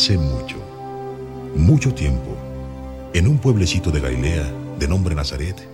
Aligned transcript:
Hace 0.00 0.16
mucho, 0.16 0.56
mucho 1.54 1.92
tiempo, 1.92 2.34
en 3.12 3.28
un 3.28 3.36
pueblecito 3.36 3.90
de 3.90 4.00
Galilea 4.00 4.50
de 4.78 4.88
nombre 4.88 5.14
Nazaret, 5.14 5.68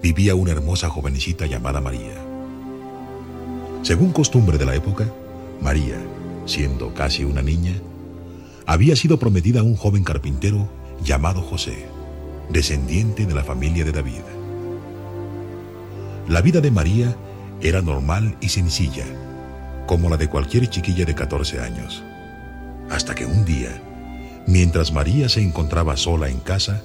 vivía 0.00 0.36
una 0.36 0.52
hermosa 0.52 0.88
jovencita 0.88 1.44
llamada 1.44 1.80
María. 1.80 2.14
Según 3.82 4.12
costumbre 4.12 4.58
de 4.58 4.64
la 4.64 4.76
época, 4.76 5.12
María, 5.60 5.96
siendo 6.46 6.94
casi 6.94 7.24
una 7.24 7.42
niña, 7.42 7.72
había 8.64 8.94
sido 8.94 9.18
prometida 9.18 9.58
a 9.58 9.64
un 9.64 9.74
joven 9.74 10.04
carpintero 10.04 10.68
llamado 11.02 11.42
José, 11.42 11.84
descendiente 12.50 13.26
de 13.26 13.34
la 13.34 13.42
familia 13.42 13.84
de 13.84 13.90
David. 13.90 14.22
La 16.28 16.42
vida 16.42 16.60
de 16.60 16.70
María 16.70 17.16
era 17.60 17.82
normal 17.82 18.36
y 18.40 18.50
sencilla, 18.50 19.06
como 19.88 20.08
la 20.08 20.16
de 20.16 20.28
cualquier 20.28 20.70
chiquilla 20.70 21.04
de 21.04 21.16
14 21.16 21.60
años. 21.60 22.04
Hasta 22.90 23.14
que 23.14 23.26
un 23.26 23.44
día, 23.44 23.82
mientras 24.46 24.92
María 24.92 25.28
se 25.28 25.42
encontraba 25.42 25.96
sola 25.96 26.28
en 26.28 26.40
casa, 26.40 26.82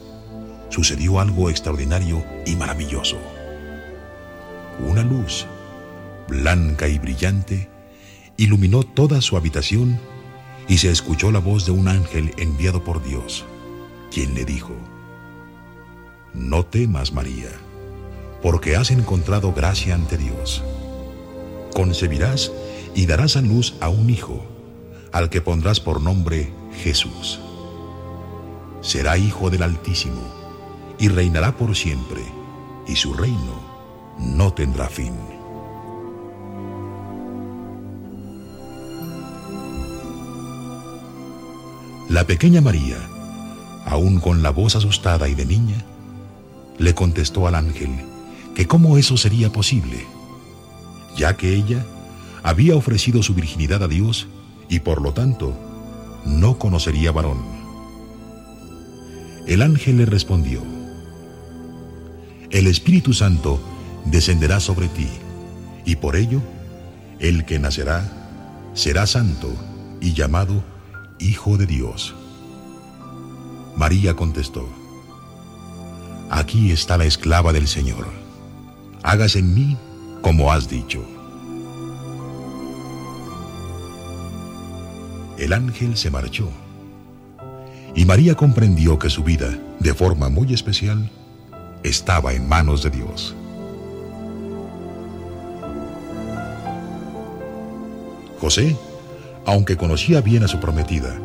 sucedió 0.70 1.20
algo 1.20 1.50
extraordinario 1.50 2.24
y 2.46 2.56
maravilloso. 2.56 3.18
Una 4.80 5.04
luz, 5.04 5.46
blanca 6.28 6.88
y 6.88 7.00
brillante, 7.00 7.70
iluminó 8.38 8.84
toda 8.84 9.22
su 9.22 9.38
habitación 9.38 10.00
y 10.68 10.78
se 10.80 10.92
escuchó 10.92 11.32
la 11.32 11.40
voz 11.40 11.66
de 11.66 11.72
un 11.72 11.88
ángel 11.88 12.34
enviado 12.38 12.84
por 12.84 13.04
Dios, 13.04 13.46
quien 14.12 14.34
le 14.34 14.46
dijo, 14.46 14.74
No 16.34 16.66
temas, 16.66 17.14
María, 17.14 17.50
porque 18.42 18.76
has 18.76 18.92
encontrado 18.92 19.54
gracia 19.54 19.96
ante 19.96 20.18
Dios. 20.18 20.64
Concebirás 21.74 22.52
y 22.96 23.06
darás 23.06 23.38
a 23.38 23.42
luz 23.42 23.76
a 23.80 23.90
un 23.90 24.10
hijo, 24.10 24.46
al 25.14 25.30
que 25.30 25.42
pondrás 25.42 25.80
por 25.80 26.02
nombre 26.02 26.52
Jesús. 26.84 27.40
Será 28.82 29.18
hijo 29.18 29.50
del 29.50 29.64
Altísimo, 29.64 30.22
y 31.00 31.08
reinará 31.08 31.56
por 31.56 31.76
siempre, 31.76 32.22
y 32.88 32.96
su 32.96 33.14
reino 33.14 33.62
no 34.20 34.52
tendrá 34.54 34.90
fin. 34.90 35.14
La 42.10 42.26
pequeña 42.26 42.62
María, 42.62 42.98
aún 43.86 44.20
con 44.20 44.44
la 44.44 44.50
voz 44.50 44.76
asustada 44.76 45.30
y 45.30 45.36
de 45.36 45.46
niña, 45.46 45.86
le 46.78 46.94
contestó 46.96 47.48
al 47.48 47.56
ángel 47.56 47.92
que 48.56 48.68
cómo 48.68 48.98
eso 48.98 49.16
sería 49.18 49.52
posible, 49.52 50.06
ya 51.16 51.38
que 51.38 51.56
ella 51.56 51.86
había 52.42 52.76
ofrecido 52.76 53.24
su 53.24 53.34
virginidad 53.34 53.84
a 53.84 53.88
Dios 53.88 54.28
y 54.74 54.80
por 54.80 55.04
lo 55.04 55.14
tanto 55.14 55.54
no 56.26 56.58
conocería 56.58 57.12
varón. 57.12 57.38
El 59.46 59.62
ángel 59.62 59.98
le 59.98 60.08
respondió, 60.08 60.64
El 62.50 62.66
Espíritu 62.66 63.14
Santo 63.14 63.62
descenderá 64.06 64.60
sobre 64.60 64.88
ti, 64.88 65.08
y 65.86 65.98
por 65.98 66.16
ello 66.16 66.42
el 67.20 67.46
que 67.46 67.60
nacerá 67.60 68.04
será 68.74 69.06
santo 69.06 69.54
y 70.02 70.14
llamado 70.14 70.64
Hijo 71.20 71.56
de 71.58 71.68
Dios. 71.68 72.16
María 73.76 74.16
contestó, 74.16 74.68
Aquí 76.32 76.72
está 76.72 76.98
la 76.98 77.06
esclava 77.06 77.54
del 77.54 77.68
Señor, 77.68 78.08
hágase 79.04 79.38
en 79.38 79.54
mí 79.54 79.78
como 80.24 80.52
has 80.52 80.68
dicho. 80.68 81.13
El 85.38 85.54
ángel 85.54 85.98
se 85.98 86.10
marchó. 86.12 86.50
Y 87.96 88.06
María 88.06 88.36
comprendió 88.36 88.98
que 88.98 89.10
su 89.10 89.24
vida, 89.24 89.58
de 89.80 89.94
forma 89.94 90.30
muy 90.30 90.54
especial, 90.54 91.10
estaba 91.84 92.34
en 92.34 92.48
manos 92.48 92.84
de 92.84 92.90
Dios. 92.90 93.36
José, 98.40 98.76
aunque 99.46 99.78
conocía 99.78 100.22
bien 100.22 100.44
a 100.44 100.48
su 100.48 100.60
prometida 100.60 101.16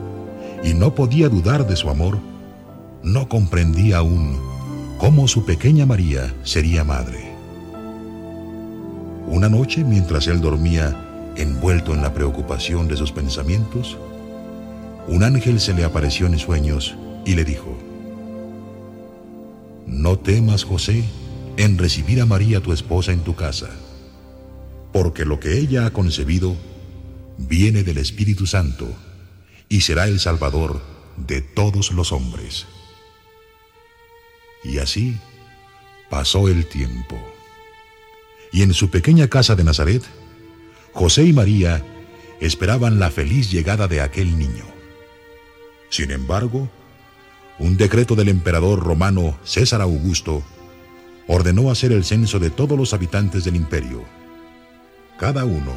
y 0.63 0.75
no 0.75 0.95
podía 0.95 1.29
dudar 1.29 1.67
de 1.67 1.77
su 1.77 1.89
amor, 1.89 2.19
no 3.03 3.29
comprendía 3.29 3.99
aún 3.99 4.39
cómo 4.99 5.27
su 5.29 5.45
pequeña 5.45 5.87
María 5.87 6.35
sería 6.43 6.85
madre. 6.85 7.33
Una 9.27 9.49
noche, 9.49 9.85
mientras 9.85 10.27
él 10.27 10.41
dormía 10.41 11.08
envuelto 11.39 11.95
en 11.95 12.03
la 12.03 12.13
preocupación 12.13 12.89
de 12.89 12.97
sus 12.97 13.13
pensamientos, 13.13 13.97
un 15.07 15.25
ángel 15.25 15.61
se 15.61 15.73
le 15.73 15.85
apareció 15.85 16.27
en 16.27 16.39
sueños 16.39 16.95
y 17.25 17.35
le 17.35 17.45
dijo, 17.45 17.79
No 19.87 20.19
temas, 20.19 20.65
José, 20.65 21.05
en 21.57 21.79
recibir 21.79 22.21
a 22.21 22.27
María 22.27 22.61
tu 22.61 22.73
esposa 22.73 23.13
en 23.13 23.21
tu 23.21 23.35
casa, 23.35 23.71
porque 24.93 25.25
lo 25.25 25.41
que 25.41 25.59
ella 25.59 25.87
ha 25.87 25.91
concebido 25.91 26.57
viene 27.39 27.85
del 27.85 27.99
Espíritu 27.99 28.47
Santo 28.47 28.89
y 29.69 29.83
será 29.83 30.07
el 30.07 30.21
Salvador 30.21 30.81
de 31.17 31.41
todos 31.41 31.93
los 31.93 32.13
hombres. 32.13 32.67
Y 34.65 34.79
así 34.79 35.17
pasó 36.11 36.49
el 36.49 36.67
tiempo. 36.67 37.17
Y 38.53 38.63
en 38.63 38.75
su 38.75 38.91
pequeña 38.91 39.29
casa 39.29 39.55
de 39.55 39.65
Nazaret, 39.65 40.03
José 40.93 41.25
y 41.25 41.33
María 41.33 41.85
esperaban 42.41 42.99
la 42.99 43.11
feliz 43.11 43.51
llegada 43.51 43.89
de 43.89 44.01
aquel 44.01 44.39
niño. 44.39 44.65
Sin 45.91 46.11
embargo, 46.11 46.69
un 47.59 47.77
decreto 47.77 48.15
del 48.15 48.29
emperador 48.29 48.81
romano 48.81 49.39
César 49.43 49.81
Augusto 49.81 50.43
ordenó 51.27 51.71
hacer 51.71 51.93
el 51.93 52.05
censo 52.05 52.39
de 52.39 52.51
todos 52.51 52.79
los 52.79 52.95
habitantes 52.95 53.45
del 53.45 53.57
imperio. 53.57 54.05
Cada 55.19 55.45
uno 55.45 55.73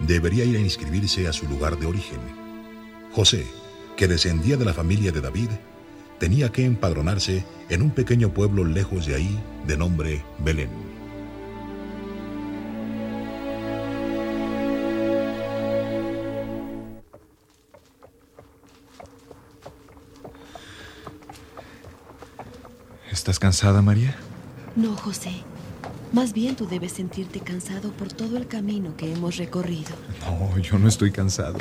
debería 0.00 0.44
ir 0.44 0.56
a 0.56 0.60
inscribirse 0.60 1.28
a 1.28 1.32
su 1.32 1.46
lugar 1.46 1.78
de 1.78 1.86
origen. 1.86 2.20
José, 3.12 3.46
que 3.96 4.08
descendía 4.08 4.56
de 4.56 4.64
la 4.64 4.74
familia 4.74 5.12
de 5.12 5.20
David, 5.20 5.50
tenía 6.18 6.50
que 6.50 6.64
empadronarse 6.64 7.44
en 7.68 7.82
un 7.82 7.90
pequeño 7.90 8.32
pueblo 8.32 8.64
lejos 8.64 9.06
de 9.06 9.14
ahí 9.14 9.40
de 9.66 9.76
nombre 9.76 10.24
Belén. 10.38 10.91
¿Estás 23.22 23.38
cansada, 23.38 23.82
María? 23.82 24.16
No, 24.74 24.96
José. 24.96 25.30
Más 26.12 26.32
bien 26.32 26.56
tú 26.56 26.66
debes 26.66 26.90
sentirte 26.90 27.38
cansado 27.38 27.92
por 27.92 28.12
todo 28.12 28.36
el 28.36 28.48
camino 28.48 28.96
que 28.96 29.12
hemos 29.12 29.36
recorrido. 29.36 29.92
No, 30.26 30.58
yo 30.58 30.76
no 30.76 30.88
estoy 30.88 31.12
cansado. 31.12 31.58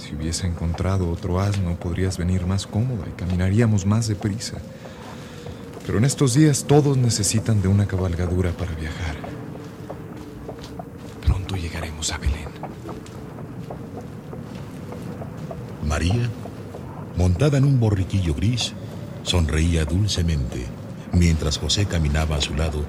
Si 0.00 0.14
hubiese 0.14 0.46
encontrado 0.46 1.10
otro 1.10 1.38
asno, 1.38 1.76
podrías 1.76 2.16
venir 2.16 2.46
más 2.46 2.66
cómoda 2.66 3.04
y 3.08 3.10
caminaríamos 3.10 3.84
más 3.84 4.08
deprisa. 4.08 4.56
Pero 5.84 5.98
en 5.98 6.06
estos 6.06 6.32
días 6.32 6.64
todos 6.66 6.96
necesitan 6.96 7.60
de 7.60 7.68
una 7.68 7.84
cabalgadura 7.84 8.52
para 8.52 8.74
viajar. 8.74 9.16
Pronto 11.26 11.56
llegaremos 11.56 12.10
a 12.10 12.16
Belén. 12.16 12.48
María, 15.86 16.30
montada 17.18 17.58
en 17.58 17.64
un 17.64 17.78
borriquillo 17.78 18.32
gris, 18.32 18.72
Sonreía 19.28 19.84
dulcemente 19.84 20.64
mientras 21.12 21.58
José 21.58 21.84
caminaba 21.84 22.36
a 22.36 22.40
su 22.40 22.54
lado, 22.54 22.82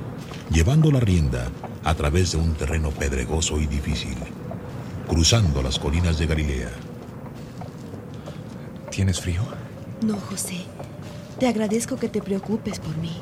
llevando 0.50 0.90
la 0.90 1.02
rienda 1.02 1.50
a 1.84 1.94
través 1.96 2.32
de 2.32 2.38
un 2.38 2.54
terreno 2.54 2.92
pedregoso 2.92 3.60
y 3.60 3.68
difícil, 3.68 4.16
cruzando 5.06 5.62
las 5.62 5.78
colinas 5.78 6.18
de 6.18 6.28
Galilea. 6.28 6.70
¿Tienes 8.90 9.20
frío? 9.20 9.42
No, 10.02 10.16
José. 10.18 10.64
Te 11.40 11.48
agradezco 11.50 11.98
que 11.98 12.08
te 12.08 12.22
preocupes 12.22 12.80
por 12.80 12.96
mí. 12.96 13.18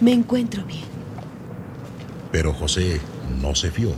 Me 0.00 0.12
encuentro 0.12 0.64
bien. 0.64 0.86
Pero 2.32 2.52
José 2.52 3.00
no 3.40 3.54
se 3.54 3.70
fió. 3.70 3.92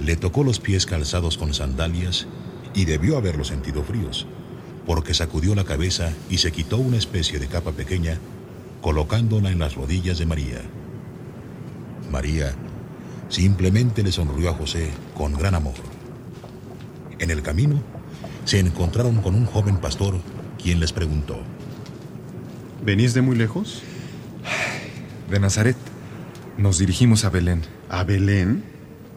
Le 0.00 0.14
tocó 0.14 0.44
los 0.44 0.60
pies 0.60 0.86
calzados 0.86 1.38
con 1.38 1.52
sandalias 1.54 2.28
y 2.72 2.84
debió 2.84 3.16
haberlos 3.16 3.48
sentido 3.48 3.82
fríos 3.82 4.28
porque 4.86 5.14
sacudió 5.14 5.54
la 5.54 5.64
cabeza 5.64 6.12
y 6.28 6.38
se 6.38 6.52
quitó 6.52 6.78
una 6.78 6.96
especie 6.96 7.38
de 7.38 7.46
capa 7.46 7.72
pequeña, 7.72 8.18
colocándola 8.80 9.50
en 9.50 9.58
las 9.58 9.74
rodillas 9.74 10.18
de 10.18 10.26
María. 10.26 10.60
María 12.10 12.54
simplemente 13.28 14.02
le 14.02 14.12
sonrió 14.12 14.50
a 14.50 14.54
José 14.54 14.90
con 15.16 15.34
gran 15.34 15.54
amor. 15.54 15.74
En 17.18 17.30
el 17.30 17.42
camino 17.42 17.80
se 18.44 18.58
encontraron 18.58 19.22
con 19.22 19.34
un 19.34 19.46
joven 19.46 19.78
pastor, 19.78 20.20
quien 20.60 20.80
les 20.80 20.92
preguntó, 20.92 21.40
¿Venís 22.84 23.14
de 23.14 23.22
muy 23.22 23.36
lejos? 23.36 23.80
De 25.30 25.38
Nazaret. 25.38 25.76
Nos 26.58 26.78
dirigimos 26.78 27.24
a 27.24 27.30
Belén. 27.30 27.62
¿A 27.88 28.02
Belén? 28.02 28.64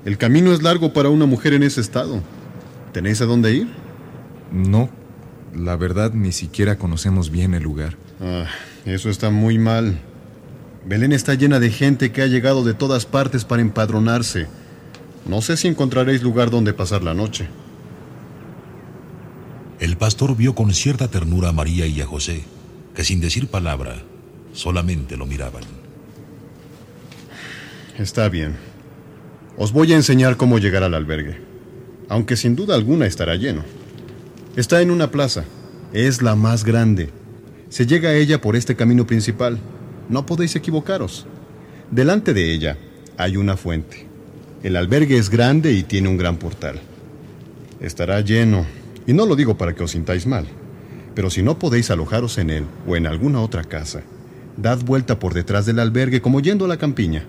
El 0.05 0.19
camino 0.19 0.53
es 0.53 0.61
largo 0.61 0.93
para 0.93 1.09
una 1.09 1.25
mujer 1.25 1.53
en 1.53 1.63
ese 1.63 1.81
estado. 1.81 2.21
¿Tenéis 2.93 3.21
a 3.21 3.25
dónde 3.25 3.53
ir? 3.53 3.67
No, 4.51 4.89
la 5.55 5.75
verdad 5.75 6.13
ni 6.13 6.31
siquiera 6.31 6.77
conocemos 6.77 7.29
bien 7.29 7.53
el 7.53 7.63
lugar. 7.63 7.97
Ah, 8.19 8.45
eso 8.85 9.09
está 9.09 9.29
muy 9.29 9.57
mal. 9.57 9.99
Belén 10.85 11.13
está 11.13 11.33
llena 11.33 11.59
de 11.59 11.71
gente 11.71 12.11
que 12.11 12.21
ha 12.21 12.27
llegado 12.27 12.63
de 12.63 12.73
todas 12.73 13.05
partes 13.05 13.45
para 13.45 13.61
empadronarse. 13.61 14.47
No 15.25 15.41
sé 15.41 15.57
si 15.57 15.67
encontraréis 15.67 16.21
lugar 16.21 16.51
donde 16.51 16.73
pasar 16.73 17.03
la 17.03 17.13
noche. 17.13 17.47
El 19.79 19.97
pastor 19.97 20.35
vio 20.35 20.55
con 20.55 20.73
cierta 20.73 21.07
ternura 21.07 21.49
a 21.49 21.53
María 21.53 21.87
y 21.87 21.99
a 22.01 22.05
José, 22.05 22.43
que 22.93 23.03
sin 23.03 23.19
decir 23.19 23.47
palabra, 23.47 24.03
solamente 24.53 25.17
lo 25.17 25.25
miraban. 25.25 25.63
Está 27.97 28.29
bien. 28.29 28.55
Os 29.57 29.71
voy 29.71 29.93
a 29.93 29.95
enseñar 29.95 30.37
cómo 30.37 30.59
llegar 30.59 30.83
al 30.83 30.93
albergue, 30.93 31.41
aunque 32.09 32.35
sin 32.35 32.55
duda 32.55 32.75
alguna 32.75 33.05
estará 33.05 33.35
lleno. 33.35 33.63
Está 34.55 34.81
en 34.81 34.89
una 34.89 35.11
plaza. 35.11 35.43
Es 35.91 36.21
la 36.21 36.35
más 36.35 36.63
grande. 36.63 37.09
Se 37.67 37.85
llega 37.85 38.09
a 38.09 38.15
ella 38.15 38.39
por 38.39 38.55
este 38.55 38.77
camino 38.77 39.05
principal. 39.05 39.59
No 40.07 40.25
podéis 40.25 40.55
equivocaros. 40.55 41.25
Delante 41.91 42.33
de 42.33 42.53
ella 42.53 42.77
hay 43.17 43.35
una 43.35 43.57
fuente. 43.57 44.07
El 44.63 44.77
albergue 44.77 45.17
es 45.17 45.29
grande 45.29 45.73
y 45.73 45.83
tiene 45.83 46.07
un 46.07 46.15
gran 46.15 46.37
portal. 46.37 46.79
Estará 47.81 48.21
lleno, 48.21 48.65
y 49.05 49.11
no 49.11 49.25
lo 49.25 49.35
digo 49.35 49.57
para 49.57 49.75
que 49.75 49.83
os 49.83 49.91
sintáis 49.91 50.25
mal, 50.25 50.47
pero 51.13 51.29
si 51.29 51.43
no 51.43 51.59
podéis 51.59 51.91
alojaros 51.91 52.37
en 52.37 52.49
él 52.49 52.65
o 52.87 52.95
en 52.95 53.05
alguna 53.05 53.41
otra 53.41 53.65
casa, 53.65 54.03
dad 54.55 54.79
vuelta 54.79 55.19
por 55.19 55.33
detrás 55.33 55.65
del 55.65 55.79
albergue 55.79 56.21
como 56.21 56.39
yendo 56.39 56.65
a 56.65 56.69
la 56.69 56.77
campiña. 56.77 57.25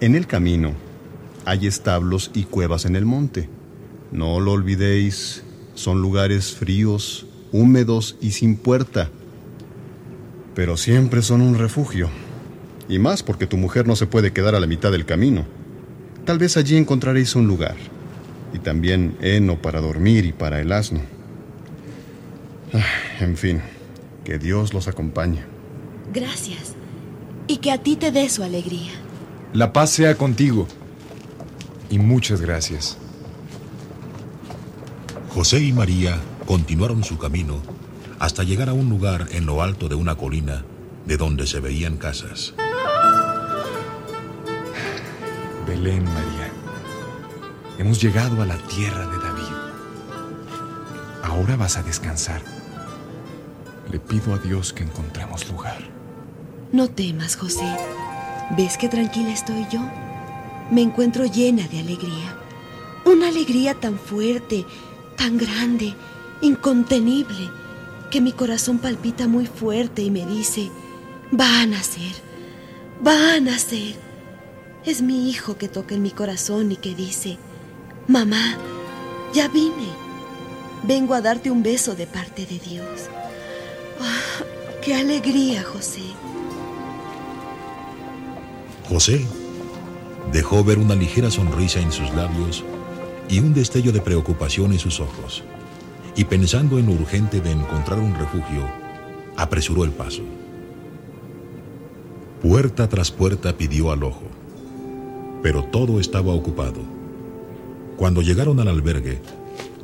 En 0.00 0.14
el 0.14 0.28
camino 0.28 0.74
hay 1.44 1.66
establos 1.66 2.30
y 2.34 2.44
cuevas 2.44 2.84
en 2.84 2.94
el 2.94 3.04
monte. 3.04 3.48
No 4.12 4.38
lo 4.40 4.52
olvidéis, 4.52 5.42
son 5.78 6.02
lugares 6.02 6.56
fríos, 6.56 7.24
húmedos 7.52 8.16
y 8.20 8.32
sin 8.32 8.56
puerta. 8.56 9.10
Pero 10.56 10.76
siempre 10.76 11.22
son 11.22 11.40
un 11.40 11.56
refugio. 11.56 12.10
Y 12.88 12.98
más 12.98 13.22
porque 13.22 13.46
tu 13.46 13.56
mujer 13.56 13.86
no 13.86 13.94
se 13.94 14.06
puede 14.06 14.32
quedar 14.32 14.56
a 14.56 14.60
la 14.60 14.66
mitad 14.66 14.90
del 14.90 15.06
camino. 15.06 15.46
Tal 16.24 16.38
vez 16.38 16.56
allí 16.56 16.76
encontraréis 16.76 17.36
un 17.36 17.46
lugar. 17.46 17.76
Y 18.52 18.58
también 18.58 19.16
heno 19.20 19.62
para 19.62 19.80
dormir 19.80 20.24
y 20.24 20.32
para 20.32 20.60
el 20.60 20.72
asno. 20.72 21.00
Ah, 22.74 22.84
en 23.20 23.36
fin, 23.36 23.60
que 24.24 24.40
Dios 24.40 24.74
los 24.74 24.88
acompañe. 24.88 25.44
Gracias. 26.12 26.74
Y 27.46 27.58
que 27.58 27.70
a 27.70 27.78
ti 27.78 27.94
te 27.94 28.10
dé 28.10 28.28
su 28.28 28.42
alegría. 28.42 28.90
La 29.52 29.72
paz 29.72 29.90
sea 29.90 30.16
contigo. 30.16 30.66
Y 31.88 32.00
muchas 32.00 32.40
gracias. 32.40 32.98
José 35.38 35.60
y 35.60 35.72
María 35.72 36.20
continuaron 36.46 37.04
su 37.04 37.16
camino 37.16 37.62
hasta 38.18 38.42
llegar 38.42 38.68
a 38.68 38.72
un 38.72 38.88
lugar 38.88 39.28
en 39.30 39.46
lo 39.46 39.62
alto 39.62 39.88
de 39.88 39.94
una 39.94 40.16
colina 40.16 40.64
de 41.06 41.16
donde 41.16 41.46
se 41.46 41.60
veían 41.60 41.96
casas. 41.96 42.54
Belén, 45.64 46.02
María. 46.02 46.50
Hemos 47.78 48.02
llegado 48.02 48.42
a 48.42 48.46
la 48.46 48.56
tierra 48.66 49.06
de 49.06 49.16
David. 49.16 49.54
Ahora 51.22 51.54
vas 51.54 51.76
a 51.76 51.84
descansar. 51.84 52.42
Le 53.92 54.00
pido 54.00 54.34
a 54.34 54.38
Dios 54.38 54.72
que 54.72 54.82
encontremos 54.82 55.48
lugar. 55.48 55.78
No 56.72 56.88
temas, 56.88 57.36
José. 57.36 57.76
¿Ves 58.56 58.76
qué 58.76 58.88
tranquila 58.88 59.30
estoy 59.30 59.68
yo? 59.70 59.88
Me 60.72 60.82
encuentro 60.82 61.26
llena 61.26 61.68
de 61.68 61.78
alegría. 61.78 62.36
Una 63.04 63.28
alegría 63.28 63.74
tan 63.74 64.00
fuerte, 64.00 64.66
tan 65.18 65.36
grande, 65.36 65.94
incontenible, 66.40 67.50
que 68.10 68.22
mi 68.22 68.32
corazón 68.32 68.78
palpita 68.78 69.26
muy 69.26 69.46
fuerte 69.46 70.00
y 70.00 70.10
me 70.10 70.24
dice, 70.24 70.70
va 71.38 71.60
a 71.60 71.66
nacer, 71.66 72.14
va 73.06 73.34
a 73.34 73.40
nacer. 73.40 73.96
Es 74.86 75.02
mi 75.02 75.28
hijo 75.28 75.58
que 75.58 75.68
toca 75.68 75.94
en 75.94 76.02
mi 76.02 76.12
corazón 76.12 76.72
y 76.72 76.76
que 76.76 76.94
dice, 76.94 77.36
mamá, 78.06 78.56
ya 79.34 79.48
vine. 79.48 79.88
Vengo 80.84 81.14
a 81.14 81.20
darte 81.20 81.50
un 81.50 81.62
beso 81.62 81.94
de 81.94 82.06
parte 82.06 82.46
de 82.46 82.58
Dios. 82.58 82.86
Ah, 84.00 84.44
¡Qué 84.80 84.94
alegría, 84.94 85.64
José! 85.64 86.02
José 88.88 89.26
dejó 90.32 90.64
ver 90.64 90.78
una 90.78 90.94
ligera 90.94 91.30
sonrisa 91.30 91.80
en 91.80 91.92
sus 91.92 92.08
labios 92.14 92.64
y 93.28 93.40
un 93.40 93.54
destello 93.54 93.92
de 93.92 94.00
preocupación 94.00 94.72
en 94.72 94.78
sus 94.78 95.00
ojos. 95.00 95.42
Y 96.16 96.24
pensando 96.24 96.78
en 96.78 96.86
lo 96.86 96.92
urgente 96.92 97.40
de 97.40 97.52
encontrar 97.52 97.98
un 97.98 98.14
refugio, 98.14 98.68
apresuró 99.36 99.84
el 99.84 99.90
paso. 99.90 100.22
Puerta 102.42 102.88
tras 102.88 103.10
puerta 103.10 103.56
pidió 103.56 103.90
al 103.90 104.02
ojo 104.02 104.28
pero 105.42 105.64
todo 105.64 106.00
estaba 106.00 106.32
ocupado. 106.32 106.80
Cuando 107.96 108.22
llegaron 108.22 108.60
al 108.60 108.68
albergue, 108.68 109.20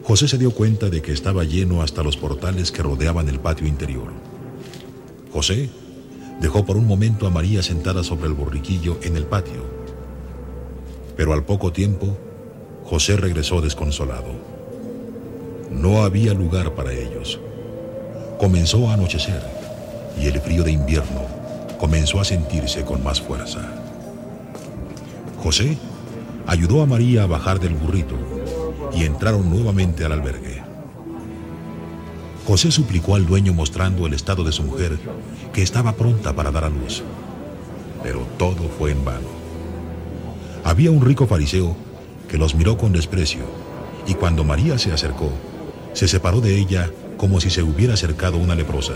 José 0.03 0.29
se 0.29 0.39
dio 0.39 0.51
cuenta 0.51 0.91
de 0.91 1.03
que 1.03 1.13
estaba 1.13 1.45
lleno 1.45 1.83
hasta 1.83 2.03
los 2.03 2.17
portales 2.17 2.71
que 2.71 2.83
rodeaban 2.83 3.29
el 3.29 3.41
patio 3.41 3.67
interior. 3.67 4.13
José 5.33 5.71
dejó 6.41 6.65
por 6.65 6.77
un 6.77 6.87
momento 6.87 7.27
a 7.27 7.31
María 7.31 7.63
sentada 7.63 8.05
sobre 8.05 8.27
el 8.27 8.35
borriquillo 8.35 8.99
en 9.03 9.17
el 9.17 9.25
patio, 9.25 9.65
pero 11.17 11.33
al 11.33 11.45
poco 11.45 11.73
tiempo 11.73 12.19
José 12.95 13.17
regresó 13.17 13.61
desconsolado. 13.61 14.31
No 15.69 16.05
había 16.05 16.33
lugar 16.33 16.77
para 16.77 16.93
ellos. 16.93 17.41
Comenzó 18.39 18.89
a 18.89 18.95
anochecer 18.95 19.43
y 20.17 20.29
el 20.29 20.39
frío 20.41 20.63
de 20.63 20.71
invierno 20.71 21.27
comenzó 21.81 22.21
a 22.21 22.25
sentirse 22.25 22.85
con 22.85 23.03
más 23.03 23.21
fuerza. 23.21 23.69
José 25.43 25.77
ayudó 26.47 26.83
a 26.83 26.87
María 26.87 27.25
a 27.25 27.27
bajar 27.27 27.59
del 27.59 27.75
burrito 27.75 28.15
y 28.95 29.03
entraron 29.03 29.51
nuevamente 29.51 30.05
al 30.05 30.13
albergue. 30.13 30.63
José 32.47 32.71
suplicó 32.71 33.17
al 33.17 33.27
dueño 33.27 33.53
mostrando 33.53 34.07
el 34.07 34.15
estado 34.15 34.45
de 34.45 34.53
su 34.53 34.63
mujer, 34.63 35.01
que 35.53 35.63
estaba 35.63 35.95
pronta 35.95 36.33
para 36.33 36.53
dar 36.53 36.63
a 36.63 36.69
luz. 36.69 37.03
Pero 38.05 38.21
todo 38.39 38.69
fue 38.79 38.93
en 38.93 39.05
vano. 39.05 39.35
Había 40.63 40.93
un 40.93 41.05
rico 41.05 41.27
fariseo 41.27 41.84
que 42.35 42.39
los 42.39 42.57
miró 42.57 42.77
con 42.77 42.93
desprecio 42.93 43.45
y 44.09 44.15
cuando 44.15 44.43
María 44.43 44.77
se 44.77 44.91
acercó, 44.91 45.31
se 45.93 46.09
separó 46.09 46.41
de 46.41 46.59
ella 46.59 46.91
como 47.17 47.41
si 47.41 47.49
se 47.49 47.63
hubiera 47.63 47.95
acercado 47.95 48.39
una 48.39 48.57
leprosa. 48.57 48.95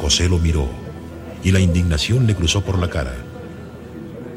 José 0.00 0.30
lo 0.30 0.38
miró 0.38 0.66
y 1.42 1.52
la 1.52 1.60
indignación 1.60 2.26
le 2.26 2.34
cruzó 2.34 2.62
por 2.64 2.78
la 2.78 2.88
cara. 2.88 3.14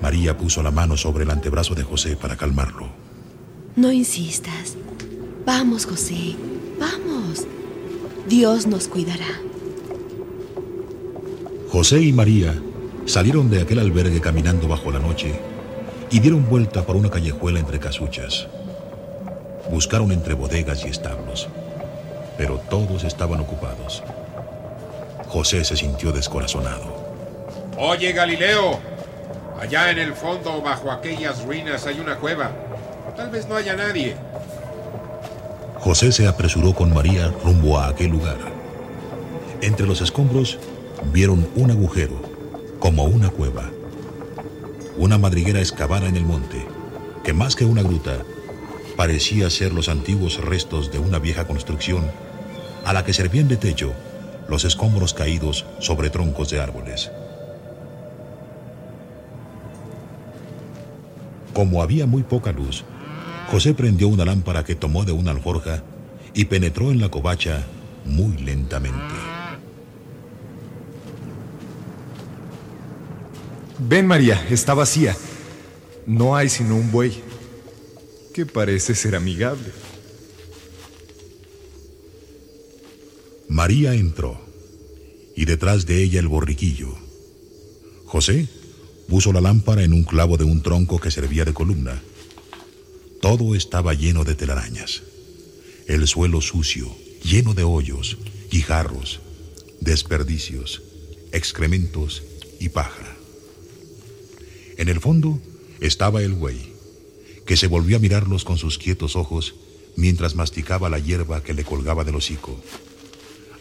María 0.01 0.37
puso 0.37 0.61
la 0.61 0.71
mano 0.71 0.97
sobre 0.97 1.23
el 1.23 1.31
antebrazo 1.31 1.73
de 1.73 1.83
José 1.83 2.17
para 2.17 2.35
calmarlo. 2.35 2.89
No 3.77 3.93
insistas. 3.93 4.75
Vamos, 5.45 5.85
José. 5.85 6.35
Vamos. 6.77 7.45
Dios 8.27 8.67
nos 8.67 8.89
cuidará. 8.89 9.39
José 11.69 12.01
y 12.01 12.11
María 12.11 12.61
salieron 13.05 13.49
de 13.49 13.61
aquel 13.61 13.79
albergue 13.79 14.19
caminando 14.19 14.67
bajo 14.67 14.91
la 14.91 14.99
noche 14.99 15.39
y 16.09 16.19
dieron 16.19 16.47
vuelta 16.49 16.83
por 16.83 16.95
una 16.95 17.09
callejuela 17.09 17.59
entre 17.59 17.79
casuchas. 17.79 18.47
Buscaron 19.69 20.11
entre 20.11 20.33
bodegas 20.33 20.85
y 20.85 20.87
establos, 20.87 21.47
pero 22.37 22.57
todos 22.69 23.03
estaban 23.03 23.39
ocupados. 23.39 24.03
José 25.27 25.63
se 25.65 25.75
sintió 25.75 26.11
descorazonado. 26.11 26.95
Oye, 27.77 28.13
Galileo, 28.13 28.79
Allá 29.59 29.89
en 29.89 29.97
el 29.97 30.13
fondo, 30.13 30.61
bajo 30.61 30.91
aquellas 30.91 31.43
ruinas, 31.43 31.87
hay 31.87 31.99
una 31.99 32.17
cueva. 32.17 32.51
Tal 33.15 33.31
vez 33.31 33.47
no 33.47 33.55
haya 33.55 33.75
nadie. 33.75 34.15
José 35.79 36.11
se 36.11 36.27
apresuró 36.27 36.73
con 36.73 36.93
María 36.93 37.33
rumbo 37.43 37.79
a 37.79 37.87
aquel 37.87 38.11
lugar. 38.11 38.37
Entre 39.61 39.87
los 39.87 40.01
escombros 40.01 40.59
vieron 41.11 41.47
un 41.55 41.71
agujero, 41.71 42.13
como 42.79 43.05
una 43.05 43.29
cueva. 43.29 43.71
Una 44.97 45.19
madriguera 45.19 45.59
excavada 45.59 46.07
en 46.07 46.17
el 46.17 46.25
monte, 46.25 46.65
que 47.23 47.31
más 47.31 47.55
que 47.55 47.65
una 47.65 47.83
gruta, 47.83 48.23
parecía 48.95 49.47
ser 49.51 49.71
los 49.71 49.89
antiguos 49.89 50.43
restos 50.43 50.91
de 50.91 50.97
una 50.97 51.19
vieja 51.19 51.45
construcción 51.45 52.09
a 52.83 52.93
la 52.93 53.05
que 53.05 53.13
servían 53.13 53.47
de 53.47 53.57
techo 53.57 53.93
los 54.49 54.65
escombros 54.65 55.13
caídos 55.13 55.65
sobre 55.79 56.09
troncos 56.09 56.49
de 56.49 56.59
árboles. 56.59 57.11
Como 61.53 61.83
había 61.83 62.07
muy 62.07 62.23
poca 62.23 62.51
luz, 62.51 62.83
José 63.51 63.75
prendió 63.75 64.07
una 64.07 64.25
lámpara 64.25 64.63
que 64.63 64.75
tomó 64.75 65.05
de 65.05 65.11
una 65.11 65.29
alforja 65.29 65.83
y 66.33 66.45
penetró 66.45 66.91
en 66.91 66.99
la 67.01 67.09
covacha 67.09 67.67
muy 68.03 68.35
lentamente. 68.37 69.36
Ven, 73.79 74.07
María, 74.07 74.47
está 74.49 74.73
vacía. 74.73 75.15
No 76.07 76.35
hay 76.35 76.49
sino 76.49 76.75
un 76.75 76.91
buey, 76.91 77.21
que 78.33 78.45
parece 78.45 78.95
ser 78.95 79.15
amigable. 79.15 79.71
María 83.47 83.93
entró, 83.93 84.39
y 85.35 85.45
detrás 85.45 85.85
de 85.85 86.01
ella 86.01 86.19
el 86.19 86.27
borriquillo. 86.27 86.95
José 88.05 88.47
puso 89.07 89.31
la 89.31 89.41
lámpara 89.41 89.83
en 89.83 89.93
un 89.93 90.03
clavo 90.03 90.37
de 90.37 90.43
un 90.43 90.61
tronco 90.63 90.99
que 90.99 91.11
servía 91.11 91.45
de 91.45 91.53
columna. 91.53 92.01
Todo 93.21 93.53
estaba 93.53 93.93
lleno 93.93 94.23
de 94.23 94.35
telarañas. 94.35 95.03
El 95.87 96.07
suelo 96.07 96.41
sucio, 96.41 96.95
lleno 97.23 97.53
de 97.53 97.63
hoyos, 97.63 98.17
guijarros, 98.49 99.19
desperdicios, 99.81 100.81
excrementos 101.31 102.23
y 102.59 102.69
paja. 102.69 103.16
En 104.77 104.89
el 104.89 104.99
fondo 104.99 105.39
estaba 105.79 106.21
el 106.21 106.33
buey, 106.33 106.71
que 107.45 107.57
se 107.57 107.67
volvió 107.67 107.97
a 107.97 107.99
mirarlos 107.99 108.43
con 108.43 108.57
sus 108.57 108.77
quietos 108.77 109.15
ojos 109.15 109.55
mientras 109.95 110.35
masticaba 110.35 110.89
la 110.89 110.99
hierba 110.99 111.41
que 111.41 111.55
le 111.55 111.63
colgaba 111.63 112.03
del 112.03 112.15
hocico. 112.15 112.61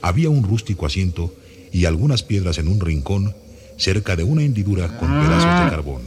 Había 0.03 0.29
un 0.29 0.45
rústico 0.45 0.85
asiento 0.85 1.35
y 1.73 1.87
algunas 1.87 2.23
piedras 2.23 2.59
en 2.59 2.69
un 2.69 2.81
rincón 2.81 3.35
cerca 3.79 4.15
de 4.15 4.25
una 4.25 4.43
hendidura 4.43 4.99
con 4.99 5.09
pedazos 5.09 5.65
de 5.65 5.71
carbón. 5.71 6.03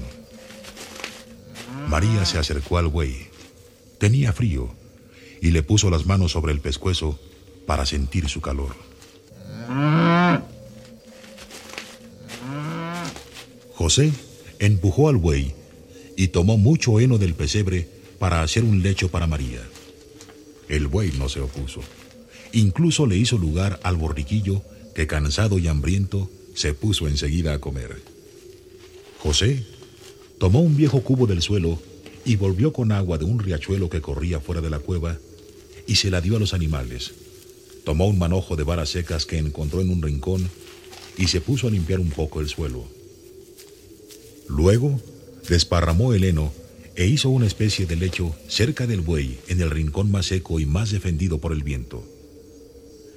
María 1.88 2.24
se 2.26 2.38
acercó 2.38 2.78
al 2.78 2.88
buey. 2.88 3.28
Tenía 3.98 4.32
frío 4.32 4.70
y 5.42 5.50
le 5.52 5.64
puso 5.64 5.90
las 5.90 6.06
manos 6.06 6.34
sobre 6.34 6.54
el 6.54 6.62
pescuezo 6.62 7.20
para 7.66 7.88
sentir 7.88 8.30
su 8.30 8.42
calor. 8.42 8.76
José 13.74 14.12
empujó 14.60 15.10
al 15.10 15.18
buey 15.18 15.54
y 16.16 16.28
tomó 16.28 16.58
mucho 16.58 17.00
heno 17.00 17.18
del 17.18 17.34
pesebre 17.34 17.88
para 18.20 18.42
hacer 18.42 18.64
un 18.64 18.84
lecho 18.84 19.10
para 19.10 19.28
María. 19.28 19.62
El 20.68 20.88
buey 20.88 21.12
no 21.18 21.30
se 21.30 21.40
opuso. 21.40 21.82
Incluso 22.52 23.08
le 23.08 23.18
hizo 23.18 23.38
lugar 23.38 23.80
al 23.84 23.96
borriquillo 23.96 24.62
que, 24.94 25.08
cansado 25.08 25.60
y 25.60 25.68
hambriento, 25.68 26.30
se 26.54 26.74
puso 26.74 27.08
enseguida 27.08 27.54
a 27.54 27.60
comer. 27.60 28.02
José 29.20 29.66
tomó 30.38 30.62
un 30.62 30.76
viejo 30.76 31.02
cubo 31.02 31.26
del 31.26 31.42
suelo 31.42 31.80
y 32.26 32.36
volvió 32.36 32.74
con 32.74 32.92
agua 32.92 33.18
de 33.18 33.26
un 33.26 33.40
riachuelo 33.40 33.90
que 33.90 34.02
corría 34.02 34.40
fuera 34.40 34.62
de 34.62 34.70
la 34.70 34.80
cueva 34.80 35.18
y 35.88 35.96
se 35.96 36.12
la 36.12 36.22
dio 36.22 36.36
a 36.36 36.40
los 36.40 36.54
animales. 36.54 37.14
Tomó 37.86 38.08
un 38.08 38.20
manojo 38.20 38.56
de 38.56 38.64
varas 38.64 38.90
secas 38.90 39.26
que 39.26 39.38
encontró 39.38 39.82
en 39.82 39.90
un 39.90 40.02
rincón 40.02 40.50
y 41.18 41.28
se 41.28 41.42
puso 41.42 41.68
a 41.68 41.72
limpiar 41.72 42.00
un 42.00 42.10
poco 42.10 42.42
el 42.42 42.50
suelo. 42.50 42.99
Luego 44.50 45.00
desparramó 45.48 46.14
el 46.14 46.24
heno 46.24 46.52
e 46.96 47.06
hizo 47.06 47.30
una 47.30 47.46
especie 47.46 47.86
de 47.86 47.96
lecho 47.96 48.36
cerca 48.48 48.88
del 48.88 49.02
buey 49.02 49.40
en 49.48 49.62
el 49.62 49.70
rincón 49.70 50.12
más 50.12 50.26
seco 50.26 50.60
y 50.60 50.66
más 50.66 50.90
defendido 50.92 51.38
por 51.38 51.54
el 51.54 51.64
viento. 51.64 52.04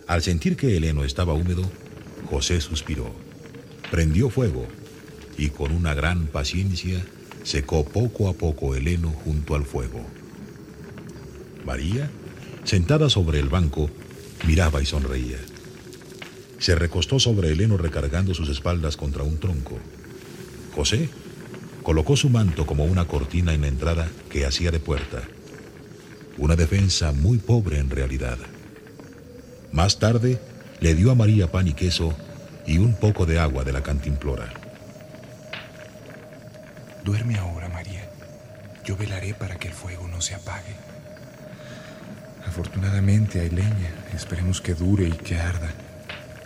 Al 0.07 0.23
sentir 0.23 0.57
que 0.57 0.77
el 0.77 0.85
heno 0.85 1.05
estaba 1.05 1.33
húmedo, 1.33 1.69
José 2.31 2.61
suspiró, 2.61 3.11
prendió 3.91 4.29
fuego 4.29 4.67
y 5.39 5.49
con 5.49 5.73
una 5.73 5.95
gran 5.95 6.27
paciencia 6.27 7.03
secó 7.45 7.85
poco 7.85 8.29
a 8.29 8.35
poco 8.35 8.75
el 8.75 8.87
heno 8.87 9.11
junto 9.11 9.55
al 9.55 9.65
fuego. 9.65 10.05
María, 11.65 12.11
sentada 12.65 13.09
sobre 13.09 13.41
el 13.41 13.49
banco, 13.49 13.91
miraba 14.47 14.83
y 14.83 14.87
sonreía. 14.87 15.39
Se 16.59 16.75
recostó 16.75 17.19
sobre 17.19 17.53
el 17.53 17.61
heno 17.63 17.79
recargando 17.79 18.35
sus 18.35 18.51
espaldas 18.51 18.97
contra 18.99 19.23
un 19.23 19.39
tronco. 19.39 19.79
José 20.75 21.09
colocó 21.83 22.17
su 22.17 22.31
manto 22.31 22.67
como 22.67 22.85
una 22.85 23.07
cortina 23.07 23.53
en 23.53 23.63
la 23.63 23.69
entrada 23.69 24.09
que 24.31 24.47
hacía 24.47 24.71
de 24.71 24.81
puerta. 24.81 25.23
Una 26.39 26.57
defensa 26.57 27.13
muy 27.13 27.39
pobre 27.39 27.79
en 27.79 27.91
realidad. 27.91 28.39
Más 29.73 29.99
tarde, 29.99 30.41
le 30.81 30.95
dio 30.95 31.11
a 31.11 31.15
María 31.15 31.51
pan 31.51 31.69
y 31.69 31.75
queso 31.75 32.15
y 32.67 32.79
un 32.79 32.95
poco 32.95 33.27
de 33.27 33.39
agua 33.39 33.65
de 33.65 33.73
la 33.73 33.83
cantimplora. 33.83 34.53
Duerme 37.05 37.37
ahora, 37.37 37.69
María. 37.69 38.09
Yo 38.85 38.97
velaré 38.97 39.35
para 39.35 39.57
que 39.57 39.69
el 39.69 39.75
fuego 39.75 40.07
no 40.09 40.21
se 40.21 40.35
apague. 40.35 40.75
Afortunadamente 42.47 43.41
hay 43.41 43.51
leña. 43.51 43.91
Esperemos 44.15 44.61
que 44.61 44.75
dure 44.75 45.09
y 45.09 45.13
que 45.13 45.39
arda. 45.39 45.73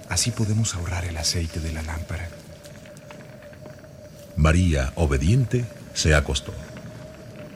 Así 0.09 0.31
podemos 0.31 0.75
ahorrar 0.75 1.05
el 1.05 1.17
aceite 1.17 1.61
de 1.61 1.73
la 1.73 1.83
lámpara. 1.83 2.29
María, 4.37 4.93
obediente, 4.97 5.65
se 5.95 6.15
acostó. 6.15 6.55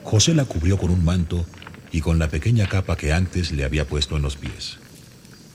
José 0.03 0.33
la 0.33 0.45
cubrió 0.45 0.77
con 0.77 0.89
un 0.89 1.05
manto 1.05 1.45
y 1.91 2.01
con 2.01 2.19
la 2.19 2.29
pequeña 2.29 2.67
capa 2.67 2.97
que 2.97 3.13
antes 3.13 3.51
le 3.51 3.63
había 3.63 3.87
puesto 3.87 4.15
en 4.17 4.23
los 4.23 4.35
pies. 4.35 4.77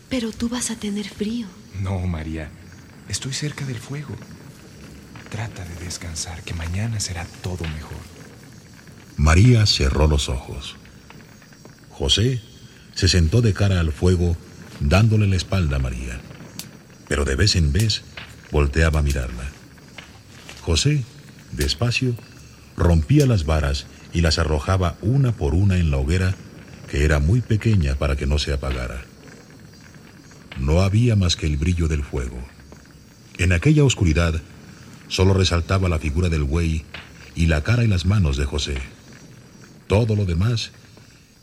Pero 0.08 0.30
tú 0.30 0.48
vas 0.48 0.70
a 0.70 0.76
tener 0.76 1.08
frío. 1.08 1.46
No, 1.80 1.98
María. 2.06 2.48
Estoy 3.08 3.32
cerca 3.32 3.64
del 3.64 3.78
fuego. 3.78 4.14
Trata 5.30 5.64
de 5.64 5.84
descansar, 5.84 6.42
que 6.42 6.54
mañana 6.54 7.00
será 7.00 7.26
todo 7.42 7.64
mejor. 7.64 7.98
María 9.16 9.66
cerró 9.66 10.06
los 10.06 10.28
ojos. 10.28 10.76
José 11.90 12.40
se 12.94 13.08
sentó 13.08 13.42
de 13.42 13.52
cara 13.52 13.80
al 13.80 13.92
fuego, 13.92 14.36
dándole 14.80 15.26
la 15.26 15.36
espalda 15.36 15.76
a 15.76 15.80
María. 15.80 16.20
Pero 17.08 17.24
de 17.24 17.34
vez 17.34 17.56
en 17.56 17.72
vez 17.72 18.02
volteaba 18.52 19.00
a 19.00 19.02
mirarla. 19.02 19.50
José, 20.62 21.04
despacio, 21.56 22.14
rompía 22.76 23.26
las 23.26 23.44
varas 23.44 23.86
y 24.12 24.20
las 24.20 24.38
arrojaba 24.38 24.96
una 25.02 25.32
por 25.32 25.54
una 25.54 25.76
en 25.78 25.90
la 25.90 25.98
hoguera, 25.98 26.34
que 26.90 27.04
era 27.04 27.18
muy 27.18 27.40
pequeña 27.40 27.94
para 27.96 28.16
que 28.16 28.26
no 28.26 28.38
se 28.38 28.52
apagara. 28.52 29.02
No 30.58 30.82
había 30.82 31.16
más 31.16 31.36
que 31.36 31.46
el 31.46 31.56
brillo 31.56 31.88
del 31.88 32.04
fuego. 32.04 32.38
En 33.38 33.52
aquella 33.52 33.84
oscuridad 33.84 34.40
solo 35.08 35.34
resaltaba 35.34 35.88
la 35.88 35.98
figura 35.98 36.28
del 36.28 36.44
buey 36.44 36.84
y 37.34 37.46
la 37.46 37.62
cara 37.62 37.84
y 37.84 37.88
las 37.88 38.06
manos 38.06 38.36
de 38.36 38.44
José. 38.46 38.76
Todo 39.86 40.16
lo 40.16 40.24
demás 40.24 40.72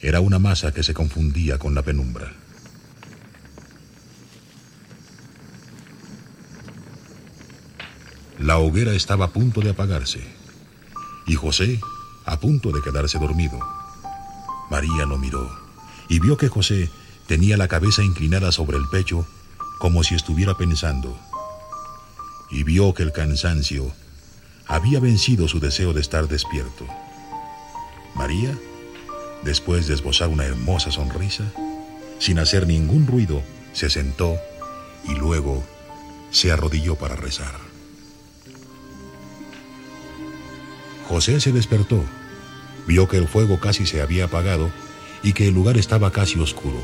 era 0.02 0.20
una 0.20 0.40
masa 0.40 0.74
que 0.74 0.84
se 0.84 0.94
confundía 0.94 1.60
con 1.60 1.76
la 1.76 1.84
penumbra. 1.84 2.34
La 8.44 8.58
hoguera 8.58 8.92
estaba 8.92 9.24
a 9.24 9.30
punto 9.30 9.62
de 9.62 9.70
apagarse 9.70 10.20
y 11.26 11.36
José 11.36 11.80
a 12.26 12.42
punto 12.42 12.74
de 12.74 12.82
quedarse 12.82 13.18
dormido. 13.18 13.58
María 14.70 15.06
lo 15.06 15.18
miró 15.18 15.50
y 16.10 16.20
vio 16.20 16.36
que 16.36 16.50
José 16.50 16.90
tenía 17.26 17.56
la 17.56 17.70
cabeza 17.70 18.04
inclinada 18.04 18.52
sobre 18.52 18.76
el 18.76 18.84
pecho 18.90 19.26
como 19.80 20.04
si 20.04 20.16
estuviera 20.16 20.58
pensando. 20.58 21.18
Y 22.52 22.64
vio 22.64 22.94
que 22.94 23.04
el 23.04 23.14
cansancio 23.14 23.94
había 24.68 25.00
vencido 25.00 25.48
su 25.48 25.62
deseo 25.62 25.94
de 25.94 26.02
estar 26.02 26.28
despierto. 26.28 26.86
María, 28.14 28.60
después 29.44 29.88
de 29.88 29.94
esbozar 29.94 30.28
una 30.28 30.44
hermosa 30.44 30.92
sonrisa, 30.92 31.46
sin 32.20 32.40
hacer 32.40 32.68
ningún 32.68 33.08
ruido, 33.08 33.42
se 33.72 33.90
sentó 33.90 34.36
y 35.08 35.16
luego 35.16 35.64
se 36.32 36.52
arrodilló 36.52 36.98
para 36.98 37.16
rezar. 37.16 37.73
José 41.14 41.40
se 41.40 41.52
despertó, 41.52 42.04
vio 42.88 43.08
que 43.08 43.18
el 43.18 43.28
fuego 43.28 43.60
casi 43.60 43.86
se 43.86 44.02
había 44.02 44.26
apagado 44.26 44.72
y 45.22 45.34
que 45.34 45.48
el 45.48 45.54
lugar 45.54 45.78
estaba 45.78 46.10
casi 46.10 46.40
oscuro. 46.40 46.82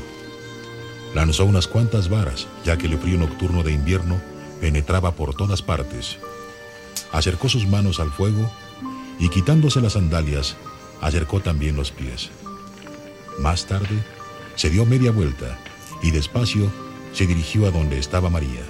Lanzó 1.16 1.44
unas 1.46 1.66
cuantas 1.66 2.08
varas, 2.08 2.46
ya 2.64 2.78
que 2.78 2.86
el 2.86 2.96
frío 2.96 3.18
nocturno 3.18 3.64
de 3.64 3.72
invierno 3.72 4.20
penetraba 4.60 5.16
por 5.16 5.34
todas 5.34 5.62
partes. 5.62 6.18
Acercó 7.10 7.48
sus 7.48 7.66
manos 7.66 7.98
al 7.98 8.12
fuego 8.12 8.48
y 9.18 9.30
quitándose 9.30 9.80
las 9.80 9.94
sandalias, 9.94 10.54
acercó 11.00 11.40
también 11.40 11.74
los 11.74 11.90
pies. 11.90 12.30
Más 13.40 13.66
tarde, 13.66 13.98
se 14.54 14.70
dio 14.70 14.86
media 14.86 15.10
vuelta 15.10 15.58
y 16.04 16.12
despacio 16.12 16.70
se 17.12 17.26
dirigió 17.26 17.66
a 17.66 17.72
donde 17.72 17.98
estaba 17.98 18.30
María. 18.30 18.62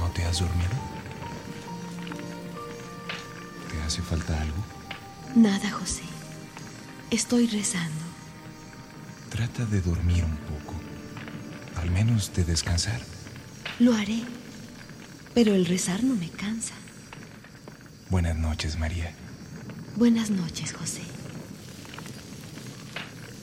¿No 0.00 0.08
te 0.08 0.24
has 0.24 0.40
dormido? 0.40 0.87
Hace 3.88 4.02
falta 4.02 4.38
algo? 4.40 4.62
Nada, 5.34 5.70
José. 5.70 6.02
Estoy 7.10 7.46
rezando. 7.46 8.04
Trata 9.30 9.64
de 9.64 9.80
dormir 9.80 10.24
un 10.24 10.36
poco. 10.36 10.74
Al 11.76 11.90
menos 11.90 12.34
de 12.34 12.44
descansar. 12.44 13.00
Lo 13.78 13.94
haré. 13.94 14.20
Pero 15.34 15.54
el 15.54 15.64
rezar 15.64 16.04
no 16.04 16.14
me 16.16 16.28
cansa. 16.28 16.74
Buenas 18.10 18.36
noches, 18.36 18.78
María. 18.78 19.14
Buenas 19.96 20.28
noches, 20.28 20.74
José. 20.74 21.02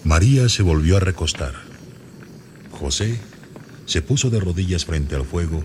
María 0.03 0.47
se 0.47 0.61
volvió 0.61 0.97
a 0.97 0.99
recostar. 0.99 1.55
José 2.69 3.19
se 3.87 4.03
puso 4.03 4.29
de 4.29 4.39
rodillas 4.39 4.85
frente 4.85 5.15
al 5.15 5.25
fuego 5.25 5.63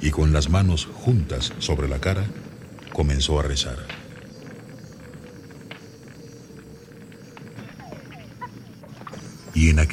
y 0.00 0.10
con 0.10 0.32
las 0.32 0.48
manos 0.48 0.86
juntas 0.86 1.52
sobre 1.58 1.88
la 1.88 2.00
cara 2.00 2.24
comenzó 2.94 3.38
a 3.38 3.42
rezar. 3.42 3.93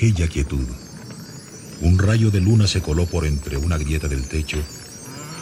Aquella 0.02 0.28
quietud, 0.28 0.66
Un 1.82 2.00
rayo 2.00 2.32
de 2.32 2.42
luna 2.42 2.66
se 2.66 2.82
coló 2.82 3.06
por 3.06 3.24
entre 3.24 3.58
una 3.58 3.78
grieta 3.78 4.08
del 4.08 4.28
techo 4.28 4.58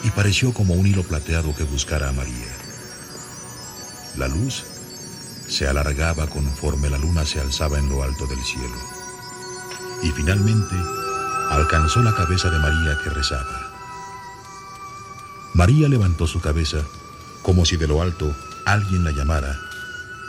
y 0.04 0.10
pareció 0.10 0.52
como 0.52 0.74
un 0.74 0.86
hilo 0.86 1.02
plateado 1.02 1.56
que 1.56 1.64
buscara 1.64 2.10
a 2.10 2.12
María. 2.12 2.52
La 4.18 4.28
luz 4.28 4.62
se 5.48 5.66
alargaba 5.66 6.26
conforme 6.26 6.90
la 6.90 6.98
luna 6.98 7.24
se 7.24 7.40
alzaba 7.40 7.78
en 7.78 7.88
lo 7.88 8.02
alto 8.02 8.26
del 8.26 8.42
cielo. 8.42 8.76
Y 10.02 10.10
finalmente 10.10 10.76
alcanzó 11.48 12.02
la 12.02 12.14
cabeza 12.14 12.50
de 12.50 12.58
María 12.58 12.98
que 13.02 13.08
rezaba. 13.08 13.72
María 15.54 15.88
levantó 15.88 16.26
su 16.26 16.38
cabeza 16.38 16.84
como 17.42 17.64
si 17.64 17.78
de 17.78 17.88
lo 17.88 18.02
alto 18.02 18.36
alguien 18.66 19.04
la 19.04 19.12
llamara 19.12 19.58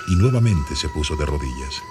y 0.08 0.16
nuevamente 0.16 0.78
se 0.78 0.88
puso 0.88 1.18
de 1.18 1.26
rodillas. 1.26 1.82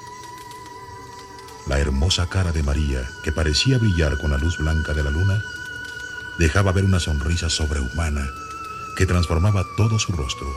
La 1.71 1.79
hermosa 1.79 2.27
cara 2.27 2.51
de 2.51 2.65
María, 2.65 3.09
que 3.23 3.31
parecía 3.31 3.79
brillar 3.79 4.19
con 4.19 4.33
la 4.33 4.39
luz 4.39 4.59
blanca 4.59 4.93
de 4.93 5.05
la 5.05 5.11
luna, 5.11 5.41
dejaba 6.37 6.73
ver 6.73 6.85
una 6.85 6.99
sonrisa 6.99 7.49
sobrehumana 7.49 8.29
que 8.97 9.07
transformaba 9.07 9.65
todo 9.77 10.01
su 10.01 10.11
rostro. 10.11 10.49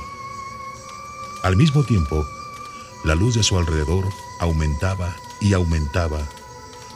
Al 1.44 1.56
mismo 1.56 1.84
tiempo, 1.84 2.28
la 3.06 3.14
luz 3.14 3.36
de 3.36 3.44
su 3.44 3.60
alrededor 3.60 4.06
aumentaba 4.40 5.16
y 5.40 5.54
aumentaba 5.54 6.20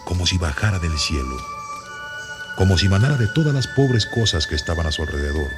como 0.04 0.26
si 0.26 0.40
bajara 0.40 0.80
del 0.80 0.98
cielo, 0.98 1.38
como 2.56 2.76
si 2.80 2.90
manara 2.90 3.18
de 3.18 3.28
todas 3.28 3.54
las 3.54 3.68
pobres 3.68 4.08
cosas 4.08 4.48
que 4.48 4.56
estaban 4.56 4.88
a 4.88 4.92
su 4.92 5.04
alrededor. 5.04 5.52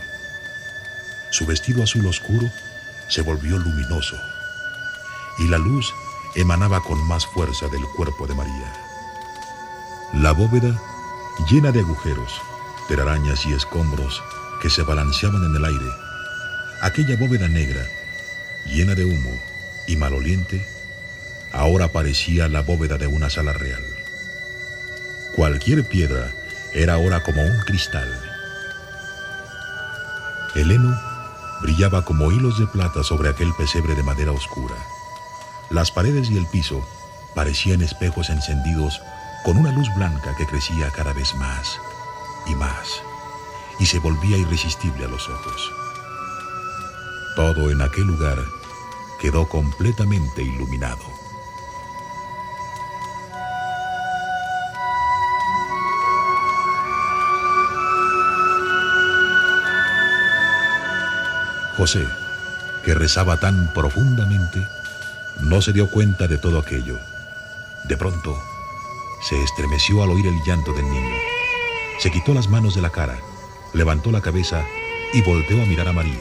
Su 1.32 1.46
vestido 1.46 1.82
azul 1.82 2.06
oscuro 2.08 2.52
se 3.08 3.22
volvió 3.22 3.58
luminoso 3.58 4.18
y 5.38 5.48
la 5.48 5.60
luz 5.60 5.94
emanaba 6.36 6.82
con 6.82 7.06
más 7.08 7.26
fuerza 7.26 7.68
del 7.68 7.84
cuerpo 7.84 8.28
de 8.28 8.36
María. 8.36 8.74
La 10.14 10.32
bóveda, 10.32 10.80
llena 11.50 11.72
de 11.72 11.80
agujeros, 11.80 12.42
telarañas 12.88 13.46
y 13.46 13.54
escombros 13.54 14.24
que 14.62 14.70
se 14.70 14.84
balanceaban 14.84 15.44
en 15.44 15.56
el 15.56 15.66
aire, 15.66 15.90
aquella 16.82 17.16
bóveda 17.18 17.48
negra, 17.48 17.86
llena 18.66 18.96
de 18.96 19.06
humo 19.06 19.32
y 19.88 19.96
maloliente, 19.96 20.66
ahora 21.52 21.90
parecía 21.90 22.48
la 22.48 22.62
bóveda 22.62 22.98
de 22.98 23.08
una 23.08 23.30
sala 23.30 23.54
real. 23.54 23.84
Cualquier 25.36 25.88
piedra 25.88 26.32
era 26.74 26.96
ahora 26.96 27.24
como 27.24 27.42
un 27.42 27.60
cristal. 27.62 28.10
El 30.56 30.72
heno 30.72 31.00
brillaba 31.62 32.04
como 32.04 32.32
hilos 32.32 32.60
de 32.60 32.68
plata 32.68 33.04
sobre 33.04 33.30
aquel 33.30 33.54
pesebre 33.58 33.96
de 33.96 34.04
madera 34.04 34.32
oscura. 34.32 34.76
Las 35.70 35.92
paredes 35.92 36.32
y 36.32 36.38
el 36.38 36.48
piso 36.48 36.82
parecían 37.36 37.82
espejos 37.82 38.30
encendidos 38.30 39.02
con 39.44 39.58
una 39.58 39.72
luz 39.72 39.88
blanca 39.96 40.36
que 40.36 40.48
crecía 40.48 40.90
cada 40.92 41.14
vez 41.14 41.36
más 41.36 41.80
y 42.48 42.56
más 42.56 43.02
y 43.80 43.86
se 43.86 44.00
volvía 44.00 44.38
irresistible 44.38 45.06
a 45.06 45.08
los 45.08 45.30
ojos. 45.30 45.72
Todo 47.36 47.70
en 47.70 47.82
aquel 47.82 48.06
lugar 48.06 48.38
quedó 49.22 49.48
completamente 49.48 50.42
iluminado. 50.42 51.20
José, 61.78 62.06
que 62.84 62.94
rezaba 62.94 63.38
tan 63.38 63.72
profundamente, 63.74 64.68
no 65.42 65.62
se 65.62 65.74
dio 65.74 65.90
cuenta 65.90 66.28
de 66.28 66.38
todo 66.38 66.60
aquello. 66.60 67.00
De 67.88 67.98
pronto, 67.98 68.38
se 69.28 69.42
estremeció 69.42 70.04
al 70.04 70.10
oír 70.10 70.28
el 70.28 70.42
llanto 70.46 70.74
del 70.74 70.90
niño. 70.90 71.16
Se 72.00 72.12
quitó 72.12 72.34
las 72.34 72.50
manos 72.50 72.76
de 72.76 72.82
la 72.82 72.92
cara, 72.92 73.20
levantó 73.74 74.12
la 74.12 74.22
cabeza 74.22 74.66
y 75.14 75.22
volteó 75.22 75.62
a 75.62 75.66
mirar 75.66 75.88
a 75.88 75.94
María. 75.94 76.14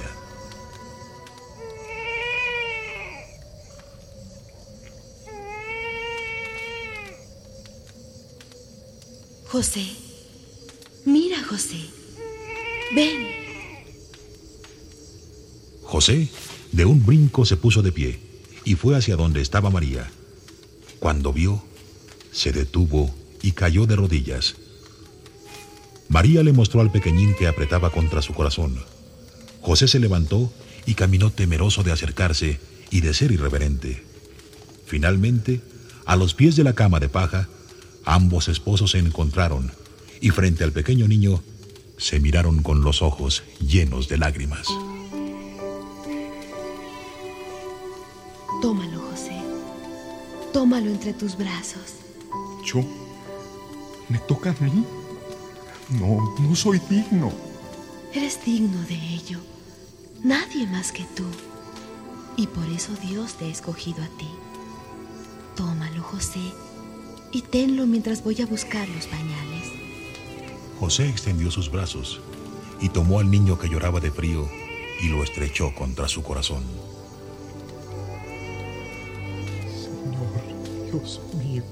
José, 9.49 9.87
mira 11.05 11.43
José, 11.43 11.81
ven. 12.95 13.29
José, 15.83 16.29
de 16.71 16.85
un 16.85 17.05
brinco, 17.05 17.45
se 17.45 17.57
puso 17.57 17.83
de 17.83 17.91
pie 17.91 18.28
y 18.69 18.75
fue 18.75 18.97
hacia 18.97 19.17
donde 19.17 19.41
estaba 19.41 19.71
María. 19.71 20.11
Cuando 20.99 21.33
vio, 21.33 21.65
se 22.33 22.53
detuvo 22.53 23.15
y 23.41 23.53
cayó 23.53 23.87
de 23.87 23.97
rodillas. 23.97 24.57
María 26.11 26.43
le 26.43 26.53
mostró 26.53 26.83
al 26.83 26.93
pequeñín 26.93 27.35
que 27.39 27.47
apretaba 27.47 27.89
contra 27.89 28.21
su 28.21 28.35
corazón. 28.35 28.79
José 29.63 29.89
se 29.89 29.99
levantó 29.99 30.53
y 30.85 30.93
caminó 30.93 31.31
temeroso 31.31 31.83
de 31.83 31.93
acercarse 31.93 32.61
y 32.91 33.01
de 33.01 33.15
ser 33.15 33.33
irreverente. 33.33 34.05
Finalmente, 34.85 35.63
a 36.05 36.17
los 36.17 36.35
pies 36.35 36.55
de 36.55 36.65
la 36.65 36.75
cama 36.75 37.01
de 37.01 37.09
paja, 37.09 37.49
ambos 38.05 38.49
esposos 38.49 38.91
se 38.91 38.99
encontraron 38.99 39.73
y 40.21 40.29
frente 40.29 40.63
al 40.63 40.73
pequeño 40.73 41.09
niño 41.09 41.43
se 41.97 42.21
miraron 42.21 42.63
con 42.63 42.83
los 42.83 43.01
ojos 43.01 43.45
llenos 43.67 44.09
de 44.09 44.19
lágrimas. 44.19 44.67
Tómalo 50.69 50.91
entre 50.91 51.15
tus 51.15 51.35
brazos. 51.35 51.95
¿Yo? 52.63 52.85
¿Me 54.11 54.19
toca 54.19 54.51
a 54.51 54.63
mí? 54.63 54.85
No, 55.89 56.35
no 56.39 56.55
soy 56.55 56.79
digno. 56.91 57.33
Eres 58.13 58.45
digno 58.45 58.79
de 58.83 58.95
ello. 58.95 59.39
Nadie 60.23 60.67
más 60.67 60.93
que 60.93 61.05
tú. 61.17 61.25
Y 62.37 62.49
por 62.49 62.67
eso 62.67 62.93
Dios 63.03 63.33
te 63.39 63.47
ha 63.47 63.49
escogido 63.49 64.03
a 64.05 64.09
ti. 64.19 64.29
Tómalo, 65.57 66.03
José, 66.03 66.53
y 67.33 67.41
tenlo 67.41 67.87
mientras 67.87 68.23
voy 68.23 68.43
a 68.43 68.47
buscar 68.47 68.87
los 68.91 69.07
pañales. 69.07 69.73
José 70.79 71.09
extendió 71.09 71.51
sus 71.51 71.71
brazos 71.71 72.21
y 72.79 72.91
tomó 72.91 73.21
al 73.21 73.31
niño 73.31 73.59
que 73.59 73.71
lloraba 73.71 74.01
de 74.01 74.11
frío 74.11 74.47
y 75.01 75.09
lo 75.09 75.25
estrechó 75.25 75.75
contra 75.75 76.09
su 76.09 76.23
corazón. 76.23 76.63
Dios 80.91 81.21
mío. 81.35 81.63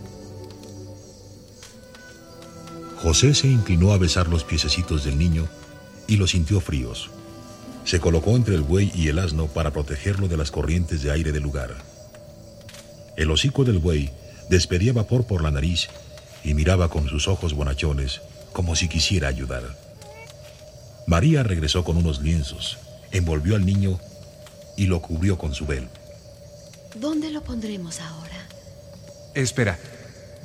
José 3.02 3.35
se 3.35 3.48
inclinó 3.48 3.92
a 3.92 3.98
besar 3.98 4.29
los 4.29 4.44
piececitos 4.44 5.05
del 5.05 5.18
niño 5.18 5.48
y 6.07 6.16
los 6.16 6.31
sintió 6.31 6.61
fríos. 6.61 7.11
Se 7.85 8.00
colocó 8.00 8.37
entre 8.37 8.55
el 8.55 8.62
buey 8.62 8.90
y 8.94 9.09
el 9.09 9.18
asno 9.18 9.46
para 9.46 9.72
protegerlo 9.72 10.29
de 10.29 10.37
las 10.37 10.50
corrientes 10.50 11.02
de 11.02 11.12
aire 11.12 11.33
del 11.33 11.42
lugar. 11.42 11.76
El 13.16 13.31
hocico 13.31 13.64
del 13.64 13.79
buey 13.79 14.11
despedía 14.50 14.92
vapor 14.92 15.26
por 15.26 15.42
la 15.42 15.50
nariz 15.50 15.88
y 16.42 16.55
miraba 16.55 16.88
con 16.88 17.09
sus 17.09 17.29
ojos 17.29 17.55
bonachones 17.55 18.20
como 18.52 18.76
si 18.76 18.88
quisiera 18.88 19.29
ayudar. 19.29 19.62
María 21.07 21.42
regresó 21.42 21.85
con 21.85 21.96
unos 21.96 22.20
lienzos, 22.20 22.79
envolvió 23.12 23.55
al 23.55 23.64
niño 23.64 23.98
y 24.76 24.87
lo 24.87 25.00
cubrió 25.00 25.38
con 25.38 25.55
su 25.55 25.66
velo. 25.66 25.88
¿Dónde 26.98 27.31
lo 27.31 27.42
pondremos 27.42 28.00
ahora? 28.00 28.36
Espera, 29.37 29.79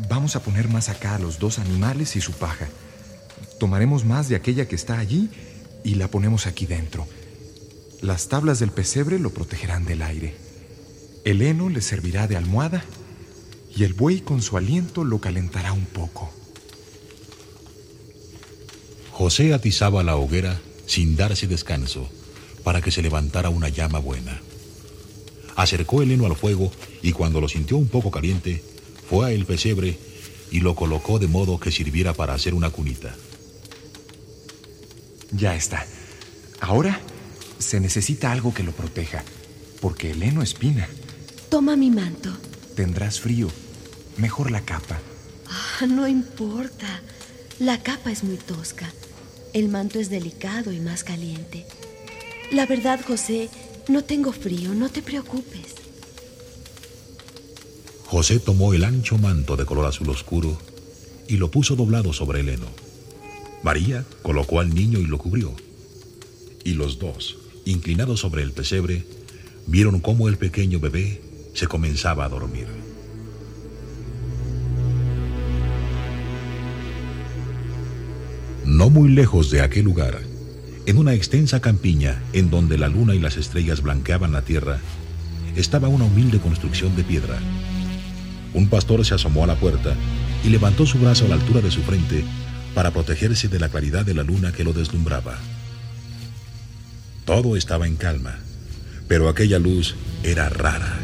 vamos 0.10 0.36
a 0.36 0.44
poner 0.44 0.68
más 0.68 0.90
acá 0.90 1.16
a 1.16 1.20
los 1.20 1.40
dos 1.40 1.60
animales 1.60 2.18
y 2.18 2.22
su 2.22 2.34
paja. 2.34 2.68
Tomaremos 3.58 4.04
más 4.04 4.28
de 4.28 4.36
aquella 4.36 4.68
que 4.68 4.76
está 4.76 5.00
allí 5.00 5.30
y 5.86 5.96
la 5.96 6.10
ponemos 6.10 6.46
aquí 6.46 6.66
dentro. 6.66 7.08
Las 8.02 8.28
tablas 8.28 8.60
del 8.60 8.72
pesebre 8.72 9.18
lo 9.18 9.30
protegerán 9.30 9.86
del 9.86 10.02
aire. 10.02 10.36
El 11.24 11.42
heno 11.42 11.70
le 11.70 11.80
servirá 11.80 12.28
de 12.28 12.36
almohada 12.36 12.84
y 13.74 13.86
el 13.86 13.94
buey 13.94 14.20
con 14.20 14.42
su 14.42 14.58
aliento 14.58 15.06
lo 15.06 15.22
calentará 15.22 15.72
un 15.72 15.86
poco. 15.86 16.30
José 19.14 19.54
atizaba 19.54 20.04
la 20.04 20.18
hoguera 20.18 20.60
sin 20.86 21.16
darse 21.16 21.48
descanso 21.48 22.10
para 22.66 22.82
que 22.82 22.92
se 22.92 23.02
levantara 23.02 23.50
una 23.50 23.70
llama 23.70 24.00
buena. 24.00 24.42
Acercó 25.56 26.02
el 26.02 26.12
heno 26.12 26.26
al 26.26 26.36
fuego 26.36 26.74
y 27.02 27.14
cuando 27.14 27.40
lo 27.40 27.48
sintió 27.48 27.78
un 27.78 27.88
poco 27.88 28.12
caliente, 28.12 28.62
fue 29.12 29.28
a 29.28 29.32
el 29.34 29.46
pesebre 29.46 29.98
y 30.52 30.62
lo 30.62 30.74
colocó 30.74 31.20
de 31.20 31.28
modo 31.28 31.60
que 31.60 31.70
sirviera 31.70 32.14
para 32.14 32.34
hacer 32.34 32.54
una 32.54 32.70
cunita. 32.70 33.14
Ya 35.34 35.54
está. 35.54 35.86
Ahora 36.62 36.98
se 37.60 37.82
necesita 37.82 38.32
algo 38.32 38.54
que 38.54 38.64
lo 38.64 38.72
proteja, 38.72 39.26
porque 39.82 40.12
el 40.12 40.24
heno 40.24 40.42
espina. 40.42 40.88
Toma 41.50 41.76
mi 41.76 41.92
manto. 41.92 42.32
Tendrás 42.74 43.20
frío. 43.20 43.50
Mejor 44.16 44.50
la 44.50 44.62
capa. 44.62 45.02
Ah, 45.50 45.88
no 45.88 46.08
importa. 46.08 47.02
La 47.60 47.84
capa 47.84 48.14
es 48.14 48.24
muy 48.24 48.38
tosca. 48.38 48.90
El 49.52 49.68
manto 49.68 50.00
es 50.00 50.10
delicado 50.10 50.72
y 50.72 50.80
más 50.80 51.04
caliente. 51.04 51.66
La 52.50 52.66
verdad, 52.66 53.02
José, 53.06 53.50
no 53.90 54.06
tengo 54.06 54.32
frío, 54.32 54.74
no 54.74 54.88
te 54.88 55.02
preocupes. 55.02 55.71
José 58.12 58.40
tomó 58.40 58.74
el 58.74 58.84
ancho 58.84 59.18
manto 59.18 59.56
de 59.56 59.64
color 59.64 59.86
azul 59.86 60.10
oscuro 60.10 60.58
y 61.30 61.38
lo 61.38 61.50
puso 61.50 61.78
doblado 61.78 62.12
sobre 62.12 62.42
el 62.42 62.50
heno. 62.50 62.66
María 63.64 64.04
colocó 64.22 64.60
al 64.60 64.76
niño 64.76 65.00
y 65.00 65.06
lo 65.06 65.18
cubrió. 65.18 65.56
Y 66.66 66.74
los 66.74 67.00
dos, 67.00 67.38
inclinados 67.64 68.20
sobre 68.20 68.44
el 68.44 68.52
pesebre, 68.52 69.06
vieron 69.66 70.02
cómo 70.02 70.28
el 70.28 70.36
pequeño 70.36 70.82
bebé 70.82 71.22
se 71.54 71.68
comenzaba 71.68 72.26
a 72.26 72.28
dormir. 72.28 72.68
No 78.66 78.90
muy 78.90 79.08
lejos 79.08 79.52
de 79.52 79.62
aquel 79.62 79.86
lugar, 79.86 80.20
en 80.86 80.98
una 80.98 81.14
extensa 81.14 81.62
campiña 81.62 82.22
en 82.34 82.50
donde 82.50 82.78
la 82.78 82.90
luna 82.90 83.16
y 83.16 83.20
las 83.20 83.38
estrellas 83.38 83.82
blanqueaban 83.82 84.34
la 84.34 84.42
tierra, 84.42 84.82
estaba 85.56 85.88
una 85.88 86.04
humilde 86.04 86.40
construcción 86.40 86.94
de 86.98 87.06
piedra. 87.06 87.40
Un 88.54 88.68
pastor 88.68 89.06
se 89.06 89.14
asomó 89.14 89.44
a 89.44 89.48
la 89.48 89.56
puerta 89.56 89.96
y 90.44 90.50
levantó 90.50 90.86
su 90.86 91.00
brazo 91.00 91.26
a 91.26 91.30
la 91.30 91.36
altura 91.36 91.62
de 91.62 91.72
su 91.72 91.82
frente 91.82 92.26
para 92.74 92.92
protegerse 92.92 93.48
de 93.48 93.60
la 93.60 93.70
claridad 93.70 94.06
de 94.06 94.14
la 94.14 94.24
luna 94.24 94.52
que 94.52 94.64
lo 94.64 94.74
deslumbraba. 94.74 95.38
Todo 97.26 97.56
estaba 97.56 97.88
en 97.88 97.96
calma, 97.96 98.40
pero 99.08 99.30
aquella 99.30 99.60
luz 99.60 99.96
era 100.24 100.50
rara. 100.50 101.00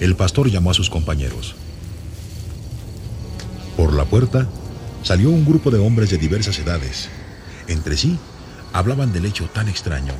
El 0.00 0.16
pastor 0.16 0.50
llamó 0.50 0.70
a 0.70 0.74
sus 0.74 0.90
compañeros. 0.90 1.54
Por 3.76 3.94
la 3.94 4.04
puerta 4.04 4.48
salió 5.02 5.30
un 5.30 5.44
grupo 5.44 5.70
de 5.70 5.78
hombres 5.78 6.10
de 6.10 6.18
diversas 6.18 6.58
edades. 6.58 7.08
Entre 7.68 7.96
sí 7.96 8.18
hablaban 8.72 9.12
del 9.12 9.24
hecho 9.24 9.46
tan 9.46 9.68
extraño. 9.68 10.14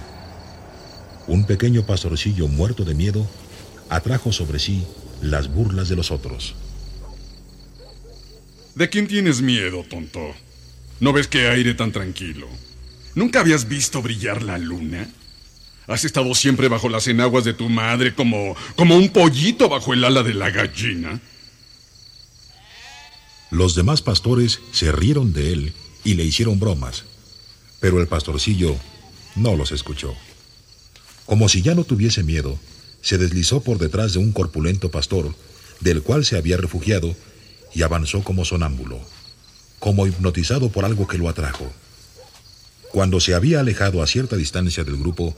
Un 1.26 1.44
pequeño 1.44 1.84
pastorcillo 1.84 2.48
muerto 2.48 2.84
de 2.84 2.94
miedo 2.94 3.26
atrajo 3.90 4.32
sobre 4.32 4.58
sí 4.58 4.86
las 5.22 5.48
burlas 5.48 5.88
de 5.88 5.96
los 5.96 6.11
otros. 6.11 6.54
¿De 8.74 8.88
quién 8.88 9.09
tienes 9.09 9.42
miedo, 9.42 9.85
tonto? 9.88 10.20
¿No 11.00 11.12
ves 11.12 11.26
qué 11.26 11.48
aire 11.48 11.74
tan 11.74 11.92
tranquilo? 11.92 12.48
¿Nunca 13.14 13.40
habías 13.40 13.68
visto 13.68 14.02
brillar 14.02 14.42
la 14.42 14.59
luna? 14.59 15.09
¿Has 15.88 16.04
estado 16.04 16.35
siempre 16.35 16.68
bajo 16.68 16.88
las 16.88 17.09
enaguas 17.09 17.44
de 17.44 17.54
tu 17.54 17.68
madre 17.68 18.14
como, 18.14 18.54
como 18.76 18.96
un 18.96 19.09
pollito 19.09 19.68
bajo 19.68 19.94
el 19.94 20.04
ala 20.04 20.22
de 20.22 20.35
la 20.35 20.50
gallina? 20.50 21.20
Los 23.50 23.74
demás 23.74 24.02
pastores 24.02 24.61
se 24.72 24.92
rieron 24.92 25.33
de 25.33 25.52
él 25.52 25.72
y 26.04 26.14
le 26.14 26.24
hicieron 26.24 26.61
bromas, 26.61 27.04
pero 27.81 28.00
el 28.00 28.07
pastorcillo 28.07 28.76
no 29.35 29.57
los 29.57 29.72
escuchó. 29.72 30.14
Como 31.24 31.48
si 31.48 31.62
ya 31.62 31.74
no 31.74 31.85
tuviese 31.85 32.22
miedo, 32.22 32.59
se 33.02 33.18
deslizó 33.18 33.62
por 33.62 33.78
detrás 33.78 34.12
de 34.12 34.18
un 34.18 34.32
corpulento 34.32 34.90
pastor, 34.90 35.34
del 35.80 36.02
cual 36.02 36.24
se 36.24 36.37
había 36.37 36.56
refugiado, 36.56 37.14
y 37.74 37.82
avanzó 37.82 38.22
como 38.22 38.44
sonámbulo, 38.44 39.00
como 39.78 40.06
hipnotizado 40.06 40.70
por 40.70 40.84
algo 40.84 41.06
que 41.06 41.18
lo 41.18 41.28
atrajo. 41.28 41.70
Cuando 42.90 43.20
se 43.20 43.34
había 43.34 43.61
alejado 43.61 44.02
a 44.02 44.06
cierta 44.06 44.37
distancia 44.37 44.84
del 44.84 44.96
grupo, 44.96 45.37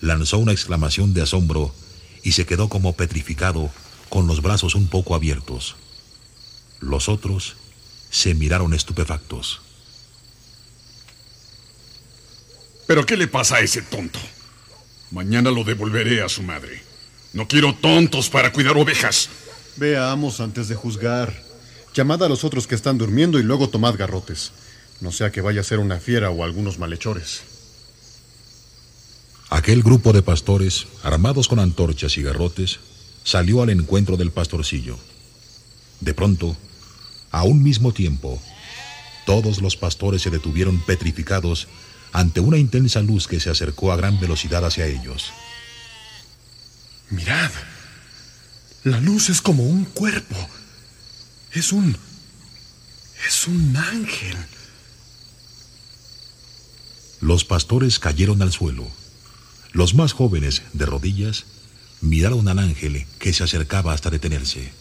lanzó 0.00 0.38
una 0.38 0.52
exclamación 0.52 1.14
de 1.14 1.22
asombro 1.22 1.74
y 2.22 2.32
se 2.32 2.44
quedó 2.44 2.68
como 2.68 2.92
petrificado 2.92 3.70
con 4.08 4.26
los 4.26 4.42
brazos 4.42 4.74
un 4.74 4.88
poco 4.88 5.14
abiertos. 5.14 5.76
Los 6.80 7.08
otros 7.08 7.56
se 8.10 8.34
miraron 8.34 8.74
estupefactos. 8.74 9.62
¿Pero 12.86 13.04
qué 13.04 13.16
le 13.16 13.26
pasa 13.26 13.56
a 13.56 13.60
ese 13.60 13.82
tonto? 13.82 14.20
Mañana 15.10 15.50
lo 15.50 15.64
devolveré 15.64 16.22
a 16.22 16.28
su 16.28 16.42
madre. 16.42 16.82
No 17.32 17.46
quiero 17.46 17.74
tontos 17.74 18.28
para 18.28 18.52
cuidar 18.52 18.76
ovejas. 18.76 19.28
Veamos 19.76 20.40
antes 20.40 20.68
de 20.68 20.74
juzgar. 20.74 21.44
Llamad 21.94 22.22
a 22.24 22.28
los 22.28 22.44
otros 22.44 22.66
que 22.66 22.74
están 22.74 22.98
durmiendo 22.98 23.38
y 23.38 23.42
luego 23.42 23.68
tomad 23.68 23.96
garrotes. 23.96 24.52
No 25.00 25.12
sea 25.12 25.30
que 25.30 25.40
vaya 25.40 25.60
a 25.60 25.64
ser 25.64 25.78
una 25.78 25.98
fiera 25.98 26.30
o 26.30 26.44
algunos 26.44 26.78
malhechores. 26.78 27.42
Aquel 29.48 29.82
grupo 29.82 30.12
de 30.12 30.22
pastores, 30.22 30.86
armados 31.02 31.46
con 31.46 31.58
antorchas 31.60 32.16
y 32.16 32.22
garrotes, 32.22 32.80
salió 33.22 33.62
al 33.62 33.70
encuentro 33.70 34.16
del 34.16 34.32
pastorcillo. 34.32 34.98
De 36.00 36.14
pronto, 36.14 36.56
a 37.30 37.44
un 37.44 37.62
mismo 37.62 37.92
tiempo, 37.92 38.40
todos 39.24 39.60
los 39.60 39.76
pastores 39.76 40.22
se 40.22 40.30
detuvieron 40.30 40.80
petrificados 40.80 41.68
ante 42.12 42.40
una 42.40 42.58
intensa 42.58 43.00
luz 43.00 43.26
que 43.26 43.40
se 43.40 43.50
acercó 43.50 43.92
a 43.92 43.96
gran 43.96 44.18
velocidad 44.20 44.64
hacia 44.64 44.86
ellos. 44.86 45.32
Mirad, 47.10 47.50
la 48.84 49.00
luz 49.00 49.28
es 49.28 49.40
como 49.40 49.64
un 49.64 49.84
cuerpo. 49.84 50.36
Es 51.52 51.72
un... 51.72 51.96
es 53.26 53.46
un 53.46 53.76
ángel. 53.76 54.36
Los 57.20 57.44
pastores 57.44 57.98
cayeron 57.98 58.42
al 58.42 58.52
suelo. 58.52 58.86
Los 59.72 59.94
más 59.94 60.12
jóvenes, 60.12 60.62
de 60.72 60.86
rodillas, 60.86 61.44
miraron 62.00 62.48
al 62.48 62.58
ángel 62.58 63.06
que 63.18 63.32
se 63.32 63.44
acercaba 63.44 63.92
hasta 63.92 64.10
detenerse. 64.10 64.72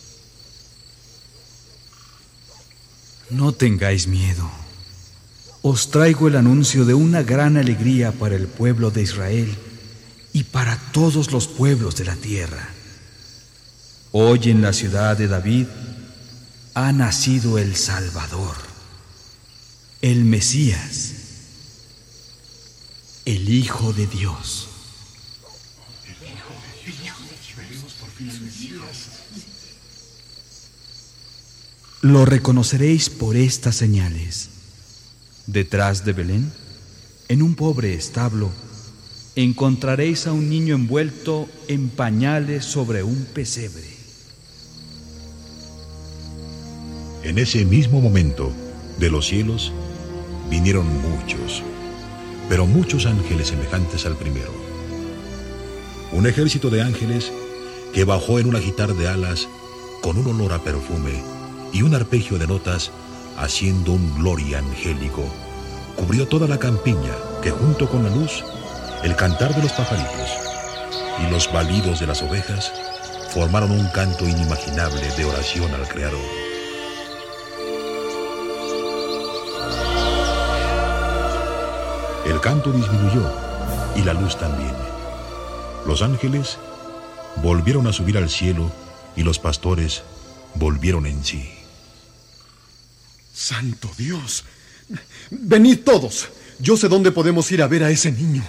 No 3.29 3.51
tengáis 3.51 4.07
miedo. 4.07 4.64
Os 5.67 5.89
traigo 5.89 6.27
el 6.27 6.35
anuncio 6.35 6.85
de 6.85 6.93
una 6.93 7.23
gran 7.23 7.57
alegría 7.57 8.11
para 8.11 8.35
el 8.35 8.45
pueblo 8.45 8.91
de 8.91 9.01
Israel 9.01 9.57
y 10.31 10.43
para 10.43 10.77
todos 10.91 11.31
los 11.31 11.47
pueblos 11.47 11.95
de 11.95 12.05
la 12.05 12.15
tierra. 12.15 12.69
Hoy 14.11 14.51
en 14.51 14.61
la 14.61 14.73
ciudad 14.73 15.17
de 15.17 15.27
David 15.27 15.65
ha 16.75 16.91
nacido 16.91 17.57
el 17.57 17.75
Salvador, 17.75 18.55
el 20.03 20.23
Mesías, 20.23 21.13
el 23.25 23.49
Hijo 23.49 23.91
de 23.91 24.05
Dios. 24.05 24.67
Lo 32.01 32.23
reconoceréis 32.23 33.09
por 33.09 33.35
estas 33.35 33.75
señales. 33.75 34.54
Detrás 35.47 36.03
de 36.03 36.13
Belén, 36.13 36.51
en 37.27 37.43
un 37.43 37.53
pobre 37.53 37.93
establo, 37.93 38.49
encontraréis 39.35 40.25
a 40.25 40.33
un 40.33 40.49
niño 40.49 40.73
envuelto 40.73 41.47
en 41.67 41.89
pañales 41.89 42.65
sobre 42.65 43.03
un 43.03 43.25
pesebre. 43.25 43.95
En 47.23 47.37
ese 47.37 47.63
mismo 47.63 48.01
momento, 48.01 48.51
de 48.97 49.11
los 49.11 49.27
cielos, 49.27 49.71
vinieron 50.49 50.87
muchos, 51.01 51.61
pero 52.49 52.65
muchos 52.65 53.05
ángeles 53.05 53.49
semejantes 53.49 54.07
al 54.07 54.15
primero. 54.15 54.53
Un 56.11 56.25
ejército 56.25 56.71
de 56.71 56.81
ángeles 56.81 57.31
que 57.93 58.03
bajó 58.03 58.39
en 58.39 58.47
un 58.47 58.55
agitar 58.55 58.95
de 58.95 59.07
alas 59.07 59.47
con 60.01 60.17
un 60.17 60.27
olor 60.27 60.53
a 60.53 60.63
perfume 60.63 61.21
y 61.71 61.83
un 61.83 61.93
arpegio 61.93 62.39
de 62.39 62.47
notas 62.47 62.91
haciendo 63.37 63.93
un 63.93 64.15
gloria 64.15 64.59
angélico, 64.59 65.23
cubrió 65.95 66.27
toda 66.27 66.47
la 66.47 66.57
campiña 66.57 67.13
que 67.41 67.51
junto 67.51 67.89
con 67.89 68.03
la 68.03 68.09
luz, 68.09 68.43
el 69.03 69.15
cantar 69.15 69.53
de 69.55 69.63
los 69.63 69.71
pajaritos 69.73 70.29
y 71.23 71.31
los 71.31 71.51
balidos 71.51 71.99
de 71.99 72.07
las 72.07 72.21
ovejas 72.21 72.71
formaron 73.33 73.71
un 73.71 73.87
canto 73.89 74.27
inimaginable 74.27 75.07
de 75.17 75.25
oración 75.25 75.73
al 75.73 75.87
Creador. 75.87 76.19
El 82.25 82.41
canto 82.41 82.71
disminuyó 82.71 83.29
y 83.95 84.01
la 84.01 84.13
luz 84.13 84.37
también. 84.37 84.73
Los 85.85 86.01
ángeles 86.01 86.57
volvieron 87.43 87.87
a 87.87 87.93
subir 87.93 88.17
al 88.17 88.29
cielo 88.29 88.71
y 89.15 89.23
los 89.23 89.37
pastores 89.37 90.03
volvieron 90.55 91.05
en 91.05 91.23
sí. 91.23 91.54
Santo 93.35 93.91
Dios. 93.97 94.45
Venid 95.29 95.79
todos. 95.79 96.29
Yo 96.59 96.77
sé 96.77 96.87
dónde 96.87 97.11
podemos 97.11 97.51
ir 97.51 97.61
a 97.61 97.67
ver 97.67 97.83
a 97.83 97.91
ese 97.91 98.11
niño. 98.11 98.43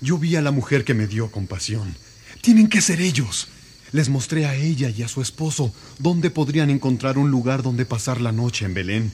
Yo 0.00 0.16
vi 0.16 0.36
a 0.36 0.42
la 0.42 0.52
mujer 0.52 0.84
que 0.84 0.94
me 0.94 1.08
dio 1.08 1.30
compasión. 1.30 1.96
Tienen 2.40 2.68
que 2.68 2.80
ser 2.80 3.00
ellos. 3.00 3.48
Les 3.90 4.08
mostré 4.08 4.46
a 4.46 4.54
ella 4.54 4.90
y 4.90 5.02
a 5.02 5.08
su 5.08 5.22
esposo 5.22 5.74
dónde 5.98 6.30
podrían 6.30 6.70
encontrar 6.70 7.18
un 7.18 7.30
lugar 7.30 7.62
donde 7.62 7.84
pasar 7.84 8.20
la 8.20 8.32
noche 8.32 8.64
en 8.64 8.74
Belén. 8.74 9.12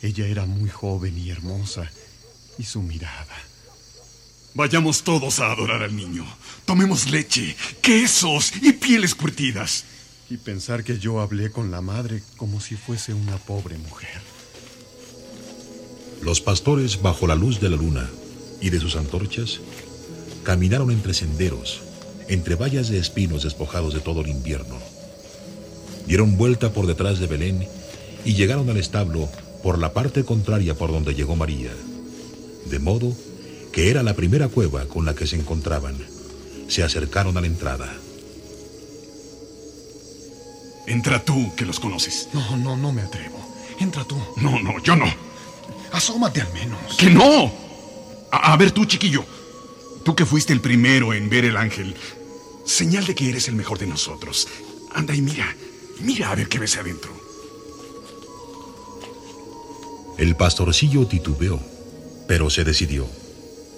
Ella 0.00 0.26
era 0.26 0.46
muy 0.46 0.70
joven 0.70 1.18
y 1.18 1.30
hermosa, 1.30 1.90
y 2.58 2.64
su 2.64 2.82
mirada. 2.82 3.34
Vayamos 4.54 5.02
todos 5.02 5.40
a 5.40 5.50
adorar 5.50 5.82
al 5.82 5.96
niño. 5.96 6.24
Tomemos 6.66 7.10
leche, 7.10 7.56
quesos 7.80 8.52
y 8.62 8.72
pieles 8.72 9.14
curtidas. 9.14 9.84
Y 10.28 10.36
pensar 10.36 10.84
que 10.84 10.98
yo 10.98 11.20
hablé 11.20 11.50
con 11.50 11.70
la 11.70 11.80
madre 11.80 12.22
como 12.36 12.60
si 12.60 12.76
fuese 12.76 13.14
una 13.14 13.38
pobre 13.38 13.78
mujer. 13.78 14.35
Los 16.22 16.40
pastores, 16.40 17.02
bajo 17.02 17.26
la 17.26 17.34
luz 17.34 17.60
de 17.60 17.70
la 17.70 17.76
luna 17.76 18.08
y 18.60 18.70
de 18.70 18.80
sus 18.80 18.96
antorchas, 18.96 19.60
caminaron 20.42 20.90
entre 20.90 21.14
senderos, 21.14 21.80
entre 22.28 22.54
vallas 22.54 22.88
de 22.88 22.98
espinos 22.98 23.42
despojados 23.42 23.94
de 23.94 24.00
todo 24.00 24.22
el 24.22 24.28
invierno. 24.28 24.78
Dieron 26.06 26.36
vuelta 26.36 26.72
por 26.72 26.86
detrás 26.86 27.18
de 27.18 27.26
Belén 27.26 27.66
y 28.24 28.34
llegaron 28.34 28.68
al 28.70 28.76
establo 28.76 29.28
por 29.62 29.78
la 29.78 29.92
parte 29.92 30.24
contraria 30.24 30.74
por 30.74 30.92
donde 30.92 31.14
llegó 31.14 31.36
María. 31.36 31.72
De 32.66 32.78
modo 32.78 33.12
que 33.72 33.90
era 33.90 34.02
la 34.02 34.14
primera 34.14 34.48
cueva 34.48 34.86
con 34.86 35.04
la 35.04 35.14
que 35.14 35.26
se 35.26 35.36
encontraban. 35.36 35.96
Se 36.68 36.82
acercaron 36.82 37.36
a 37.36 37.40
la 37.40 37.46
entrada. 37.46 37.92
Entra 40.86 41.22
tú, 41.24 41.52
que 41.56 41.66
los 41.66 41.78
conoces. 41.78 42.28
No, 42.32 42.56
no, 42.56 42.76
no 42.76 42.92
me 42.92 43.02
atrevo. 43.02 43.38
Entra 43.78 44.04
tú. 44.04 44.16
No, 44.36 44.60
no, 44.62 44.82
yo 44.82 44.96
no. 44.96 45.06
Asómate 45.96 46.42
al 46.42 46.52
menos. 46.52 46.94
¡Que 46.98 47.08
no! 47.08 47.50
A, 48.30 48.52
a 48.52 48.56
ver 48.58 48.70
tú, 48.70 48.84
chiquillo. 48.84 49.24
Tú 50.04 50.14
que 50.14 50.26
fuiste 50.26 50.52
el 50.52 50.60
primero 50.60 51.14
en 51.14 51.30
ver 51.30 51.46
el 51.46 51.56
ángel. 51.56 51.96
Señal 52.66 53.06
de 53.06 53.14
que 53.14 53.30
eres 53.30 53.48
el 53.48 53.54
mejor 53.54 53.78
de 53.78 53.86
nosotros. 53.86 54.46
Anda 54.92 55.14
y 55.14 55.22
mira. 55.22 55.56
Mira 56.00 56.30
a 56.30 56.34
ver 56.34 56.50
qué 56.50 56.58
ves 56.58 56.76
adentro. 56.76 57.10
El 60.18 60.36
pastorcillo 60.36 61.06
titubeó, 61.06 61.58
pero 62.28 62.50
se 62.50 62.64
decidió. 62.64 63.06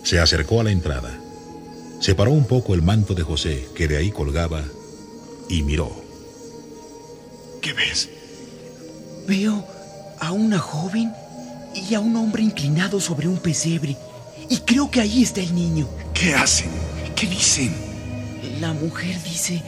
Se 0.03 0.19
acercó 0.19 0.61
a 0.61 0.65
la 0.65 0.73
entrada. 0.73 1.21
Separó 2.01 2.33
un 2.33 2.49
poco 2.49 2.75
el 2.75 2.83
manto 2.83 3.15
de 3.15 3.23
José 3.23 3.69
que 3.77 3.87
de 3.87 3.97
ahí 3.97 4.11
colgaba 4.11 4.65
y 5.49 5.63
miró. 5.63 5.93
¿Qué 7.63 7.73
ves? 7.75 8.09
Veo 9.29 9.65
a 10.19 10.33
una 10.33 10.59
joven 10.59 11.13
y 11.79 11.95
a 11.95 12.01
un 12.01 12.17
hombre 12.17 12.43
inclinado 12.43 13.01
sobre 13.01 13.29
un 13.29 13.39
pesebre. 13.39 13.97
Y 14.49 14.59
creo 14.59 14.91
que 14.91 15.01
ahí 15.01 15.23
está 15.23 15.41
el 15.41 15.55
niño. 15.55 15.89
¿Qué 16.15 16.35
hacen? 16.35 16.71
¿Qué 17.15 17.27
dicen? 17.27 17.75
La 18.61 18.73
mujer 18.73 19.23
dice, 19.23 19.63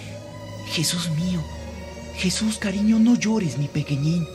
Jesús 0.73 1.11
mío, 1.11 1.42
Jesús 2.16 2.59
cariño, 2.59 2.99
no 2.99 3.14
llores, 3.14 3.59
mi 3.59 3.68
pequeñín. 3.68 4.27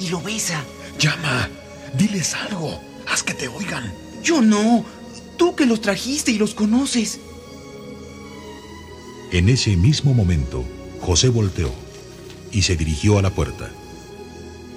Y 0.00 0.08
lo 0.08 0.20
besa. 0.20 0.62
Llama. 0.98 1.48
Diles 1.96 2.34
algo. 2.34 2.80
Haz 3.06 3.22
que 3.22 3.34
te 3.34 3.48
oigan. 3.48 3.92
Yo 4.22 4.40
no. 4.40 4.84
Tú 5.36 5.54
que 5.54 5.66
los 5.66 5.80
trajiste 5.80 6.30
y 6.32 6.38
los 6.38 6.54
conoces. 6.54 7.20
En 9.30 9.48
ese 9.48 9.76
mismo 9.76 10.14
momento, 10.14 10.64
José 11.00 11.28
volteó 11.28 11.70
y 12.52 12.62
se 12.62 12.76
dirigió 12.76 13.18
a 13.18 13.22
la 13.22 13.30
puerta. 13.30 13.70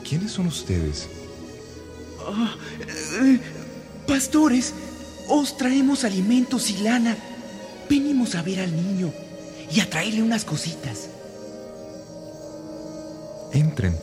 ¿Quiénes 0.07 0.31
son 0.31 0.47
ustedes? 0.47 1.09
Ah, 2.27 2.55
eh, 3.21 3.39
pastores, 4.05 4.73
os 5.29 5.55
traemos 5.57 6.03
alimentos 6.03 6.69
y 6.69 6.77
lana. 6.79 7.15
Venimos 7.89 8.35
a 8.35 8.41
ver 8.41 8.59
al 8.59 8.75
niño 8.75 9.13
y 9.71 9.79
a 9.79 9.89
traerle 9.89 10.21
unas 10.21 10.43
cositas. 10.43 11.09
Entren, 13.53 13.97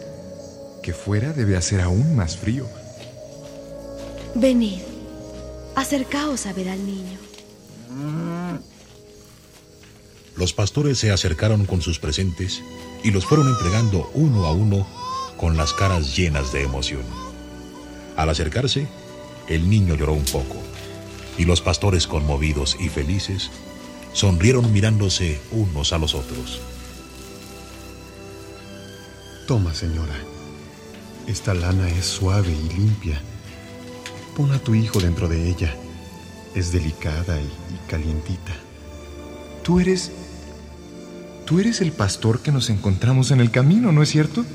que 0.83 0.95
fuera 0.95 1.33
debe 1.33 1.57
hacer 1.57 1.83
aún 1.83 2.17
más 2.17 2.37
frío. 2.37 2.67
Venid, 4.35 4.81
acercaos 5.75 6.47
a 6.47 6.53
ver 6.53 6.71
al 6.71 6.85
niño. 6.85 7.19
Los 10.37 10.53
pastores 10.53 10.99
se 10.99 11.13
acercaron 11.13 11.67
con 11.67 11.81
sus 11.81 11.99
presentes 12.01 12.61
y 13.05 13.11
los 13.13 13.25
fueron 13.25 13.49
entregando 13.49 14.11
uno 14.15 14.47
a 14.47 14.53
uno 14.53 14.87
con 15.37 15.57
las 15.57 15.73
caras 15.73 16.17
llenas 16.17 16.53
de 16.53 16.63
emoción. 16.63 17.24
Al 18.17 18.31
acercarse, 18.31 18.87
el 19.49 19.69
niño 19.69 19.95
lloró 19.95 20.13
un 20.13 20.25
poco 20.25 20.57
y 21.37 21.45
los 21.45 21.61
pastores 21.61 22.07
conmovidos 22.07 22.77
y 22.79 22.89
felices 22.89 23.51
sonrieron 24.13 24.73
mirándose 24.73 25.41
unos 25.51 25.93
a 25.93 25.99
los 25.99 26.15
otros. 26.15 26.61
Toma, 29.47 29.75
señora. 29.75 30.15
Esta 31.27 31.55
lana 31.55 31.89
es 31.89 32.07
suave 32.07 32.53
y 32.53 32.75
limpia. 32.75 33.21
Pon 34.37 34.53
a 34.53 34.59
tu 34.59 34.75
hijo 34.75 35.01
dentro 35.01 35.29
de 35.29 35.49
ella. 35.49 35.75
Es 36.55 36.73
delicada 36.73 37.41
y, 37.41 37.45
y 37.45 37.89
calientita. 37.89 38.55
Tú 39.63 39.81
eres... 39.81 40.13
Tú 41.45 41.61
eres 41.61 41.83
el 41.83 41.93
pastor 41.93 42.41
que 42.41 42.53
nos 42.53 42.71
encontramos 42.71 43.31
en 43.31 43.41
el 43.41 43.51
camino, 43.51 43.93
¿no 43.93 44.03
es 44.03 44.09
cierto? 44.09 44.47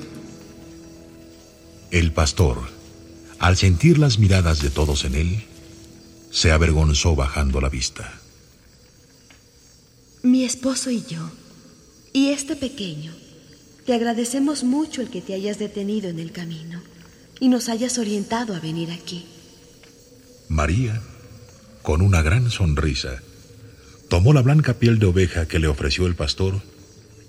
El 1.92 2.12
pastor, 2.12 2.58
al 3.40 3.58
sentir 3.58 3.98
las 3.98 4.20
miradas 4.20 4.62
de 4.62 4.70
todos 4.70 5.06
en 5.06 5.16
él, 5.16 5.44
se 6.32 6.52
avergonzó 6.52 7.16
bajando 7.16 7.62
la 7.62 7.70
vista. 7.70 8.20
Mi 10.22 10.44
esposo 10.44 10.92
y 10.92 11.04
yo, 11.06 11.32
y 12.12 12.30
este 12.30 12.56
pequeño, 12.56 13.14
te 13.86 13.94
agradecemos 13.94 14.64
mucho 14.64 15.02
el 15.02 15.10
que 15.10 15.22
te 15.22 15.34
hayas 15.34 15.58
detenido 15.58 16.10
en 16.10 16.20
el 16.20 16.32
camino 16.32 16.82
y 17.40 17.48
nos 17.48 17.70
hayas 17.70 17.98
orientado 17.98 18.54
a 18.54 18.60
venir 18.60 18.92
aquí. 18.92 19.26
María, 20.50 21.02
con 21.82 22.02
una 22.02 22.22
gran 22.22 22.52
sonrisa, 22.52 23.24
tomó 24.10 24.34
la 24.34 24.42
blanca 24.42 24.74
piel 24.74 25.00
de 25.00 25.06
oveja 25.06 25.48
que 25.48 25.60
le 25.60 25.68
ofreció 25.68 26.06
el 26.06 26.16
pastor 26.16 26.62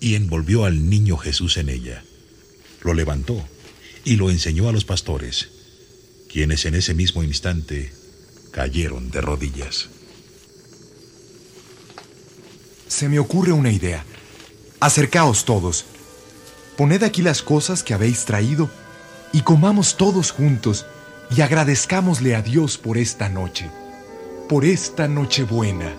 y 0.01 0.17
envolvió 0.17 0.65
al 0.65 0.91
niño 0.91 1.17
Jesús 1.17 1.57
en 1.57 1.69
ella. 1.69 2.03
Lo 2.83 2.95
levantó 2.95 3.43
y 4.05 4.17
lo 4.17 4.31
enseñó 4.31 4.69
a 4.69 4.73
los 4.73 4.85
pastores, 4.85 5.51
quienes 6.31 6.65
en 6.65 6.77
ese 6.77 6.95
mismo 6.95 7.23
instante 7.23 7.93
cayeron 8.53 9.11
de 9.11 9.21
rodillas. 9.21 9.89
Se 12.87 13.09
me 13.09 13.19
ocurre 13.19 13.53
una 13.53 13.73
idea. 13.73 14.05
Acercaos 14.79 15.45
todos. 15.45 15.87
Poned 16.77 17.03
aquí 17.03 17.23
las 17.23 17.43
cosas 17.43 17.83
que 17.83 17.95
habéis 17.95 18.25
traído 18.25 18.71
y 19.33 19.43
comamos 19.43 19.97
todos 19.97 20.31
juntos 20.31 20.87
y 21.37 21.41
agradezcámosle 21.41 22.35
a 22.35 22.43
Dios 22.43 22.79
por 22.79 22.97
esta 22.97 23.29
noche, 23.29 23.71
por 24.49 24.65
esta 24.65 25.09
noche 25.09 25.43
buena. 25.45 25.95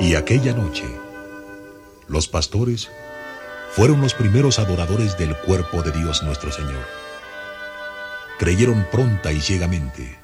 Y 0.00 0.14
aquella 0.14 0.52
noche, 0.52 0.84
los 2.08 2.28
pastores 2.28 2.88
fueron 3.72 4.00
los 4.00 4.14
primeros 4.14 4.58
adoradores 4.58 5.16
del 5.16 5.36
cuerpo 5.36 5.82
de 5.82 5.92
Dios 5.92 6.22
nuestro 6.22 6.50
Señor. 6.50 7.05
Creyeron 8.38 8.86
pronta 8.92 9.32
y 9.32 9.40
ciegamente, 9.40 10.18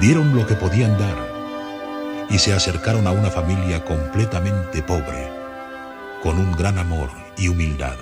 dieron 0.00 0.34
lo 0.34 0.46
que 0.46 0.54
podían 0.54 0.98
dar 0.98 2.26
y 2.30 2.38
se 2.38 2.54
acercaron 2.54 3.06
a 3.06 3.12
una 3.12 3.30
familia 3.30 3.84
completamente 3.84 4.82
pobre, 4.82 5.28
con 6.22 6.38
un 6.38 6.52
gran 6.52 6.78
amor 6.78 7.10
y 7.36 7.48
humildad. 7.48 7.96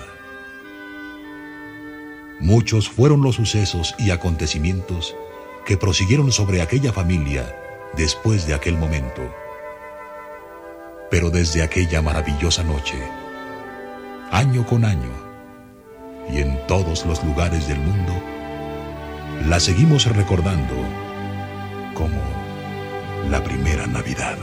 Muchos 2.39 2.89
fueron 2.89 3.21
los 3.23 3.35
sucesos 3.35 3.97
y 3.99 4.13
acontecimientos 4.13 5.17
que 5.67 5.77
prosiguieron 5.77 6.31
sobre 6.31 6.63
aquella 6.63 6.93
familia 6.93 7.53
después 7.97 8.47
de 8.47 8.55
aquel 8.55 8.79
momento. 8.79 9.23
Pero 11.11 11.31
desde 11.31 11.63
aquella 11.63 12.01
maravillosa 12.01 12.63
noche, 12.63 12.97
año 14.31 14.65
con 14.65 14.85
año, 14.85 15.13
y 16.31 16.39
en 16.39 16.65
todos 16.69 17.05
los 17.07 17.25
lugares 17.25 17.67
del 17.67 17.79
mundo, 17.79 18.34
la 19.43 19.61
seguimos 19.61 20.07
recordando 20.07 20.75
como 21.95 22.21
la 23.31 23.43
primera 23.43 23.87
Navidad. 23.87 24.37